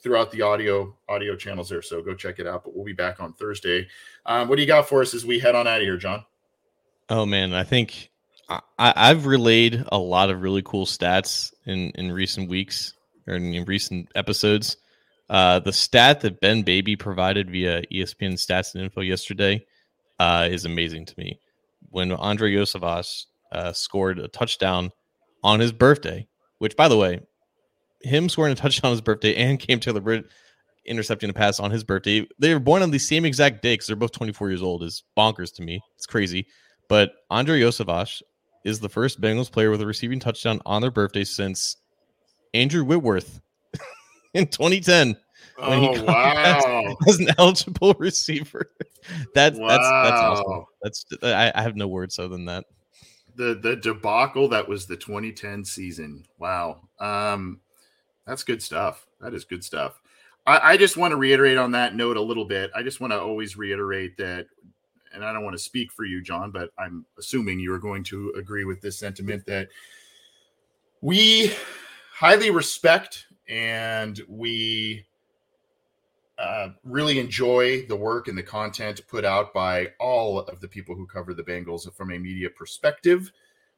[0.00, 1.82] throughout the audio audio channels there.
[1.82, 2.64] So go check it out.
[2.64, 3.88] But we'll be back on Thursday.
[4.26, 6.24] Um, what do you got for us as we head on out of here, John?
[7.08, 8.10] Oh man, I think
[8.48, 12.94] I, I've relayed a lot of really cool stats in in recent weeks
[13.26, 14.76] or in, in recent episodes.
[15.28, 19.64] Uh, the stat that Ben Baby provided via ESPN Stats and Info yesterday
[20.18, 21.38] uh, is amazing to me.
[21.90, 24.90] When Andrei Iosivas uh, scored a touchdown
[25.44, 26.26] on his birthday,
[26.58, 27.20] which, by the way,
[28.02, 30.26] him scoring a touchdown on his birthday and Cam Taylor Britt
[30.86, 33.86] intercepting a pass on his birthday, they were born on the same exact day because
[33.86, 35.80] they're both 24 years old, is bonkers to me.
[35.96, 36.46] It's crazy.
[36.88, 38.22] But Andrei Iosivas
[38.64, 41.76] is the first Bengals player with a receiving touchdown on their birthday since
[42.54, 43.40] Andrew Whitworth
[44.34, 45.16] in 2010
[45.56, 46.96] when oh, he wow.
[47.06, 48.70] as an eligible receiver.
[49.34, 49.68] That, wow.
[49.68, 50.64] That's that's awesome.
[50.82, 52.64] That's I, I have no words other than that.
[53.38, 56.24] The the debacle that was the 2010 season.
[56.38, 56.80] Wow.
[57.00, 57.60] Um,
[58.26, 59.06] that's good stuff.
[59.20, 60.00] That is good stuff.
[60.46, 62.70] I, I just want to reiterate on that note a little bit.
[62.74, 64.46] I just want to always reiterate that
[65.14, 68.04] and I don't want to speak for you, John, but I'm assuming you are going
[68.04, 69.68] to agree with this sentiment that
[71.00, 71.52] we
[72.12, 75.06] highly respect and we
[76.38, 80.94] uh, really enjoy the work and the content put out by all of the people
[80.94, 83.32] who cover the Bengals from a media perspective,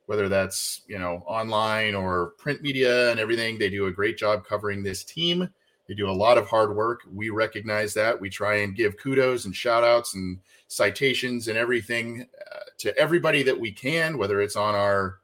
[0.07, 3.59] whether that's you know online or print media and everything.
[3.59, 5.49] They do a great job covering this team.
[5.89, 7.01] They do a lot of hard work.
[7.13, 8.21] We recognize that.
[8.21, 10.39] We try and give kudos and shout outs and
[10.69, 15.19] citations and everything uh, to everybody that we can, whether it's on our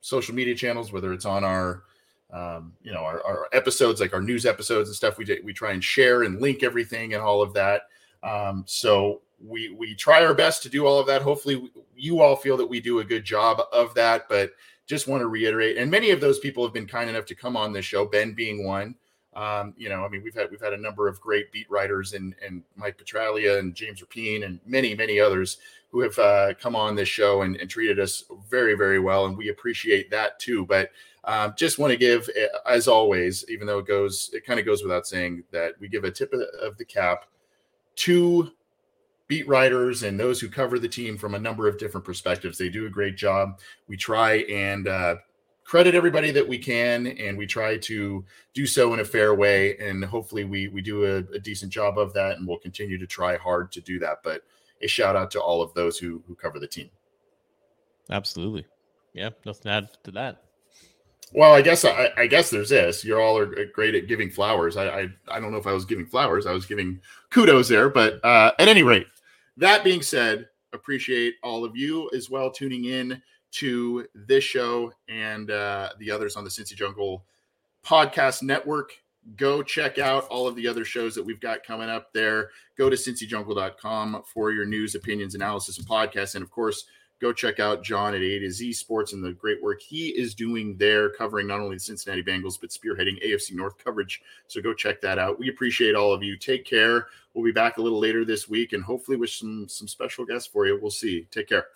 [0.00, 1.84] social media channels, whether it's on our
[2.34, 5.72] um, you know our, our, episodes like our news episodes and stuff we we try
[5.72, 7.82] and share and link everything and all of that.
[8.22, 11.22] Um, so we we try our best to do all of that.
[11.22, 14.50] Hopefully you all feel that we do a good job of that but
[14.86, 17.56] just want to reiterate and many of those people have been kind enough to come
[17.56, 18.96] on this show ben being one.
[19.36, 22.12] Um, you know, I mean, we've had we've had a number of great beat writers
[22.14, 25.58] and and Mike Petraglia and James Rapien and many many others
[25.90, 29.36] who have uh, come on this show and, and, treated us very very well, and
[29.36, 30.66] we appreciate that too.
[30.66, 30.90] But
[31.26, 34.66] um, just want to give, eh, as always, even though it goes, it kind of
[34.66, 37.26] goes without saying that we give a tip of the cap
[37.96, 38.50] to
[39.26, 42.58] beat writers and those who cover the team from a number of different perspectives.
[42.58, 43.60] They do a great job.
[43.88, 45.16] We try and uh,
[45.64, 49.76] credit everybody that we can, and we try to do so in a fair way.
[49.78, 53.06] And hopefully, we we do a, a decent job of that, and we'll continue to
[53.06, 54.18] try hard to do that.
[54.22, 54.42] But
[54.82, 56.90] a shout out to all of those who who cover the team.
[58.10, 58.66] Absolutely,
[59.14, 60.42] yeah, nothing to add to that.
[61.34, 63.04] Well, I guess I, I, guess there's this.
[63.04, 64.76] You all are great at giving flowers.
[64.76, 66.46] I, I, I don't know if I was giving flowers.
[66.46, 69.08] I was giving kudos there, but uh, at any rate,
[69.56, 73.20] that being said, appreciate all of you as well tuning in
[73.50, 77.24] to this show and uh, the others on the Cincy Jungle
[77.84, 78.92] podcast network.
[79.36, 82.50] Go check out all of the other shows that we've got coming up there.
[82.78, 86.36] Go to cincyjungle.com for your news, opinions, analysis, and podcasts.
[86.36, 86.84] And of course,
[87.20, 90.34] go check out John at A to Z Sports and the great work he is
[90.34, 94.22] doing there, covering not only the Cincinnati Bengals, but spearheading AFC North coverage.
[94.48, 95.38] So go check that out.
[95.38, 96.36] We appreciate all of you.
[96.36, 97.06] Take care.
[97.32, 100.46] We'll be back a little later this week and hopefully with some some special guests
[100.46, 100.78] for you.
[100.80, 101.26] We'll see.
[101.30, 101.66] Take care.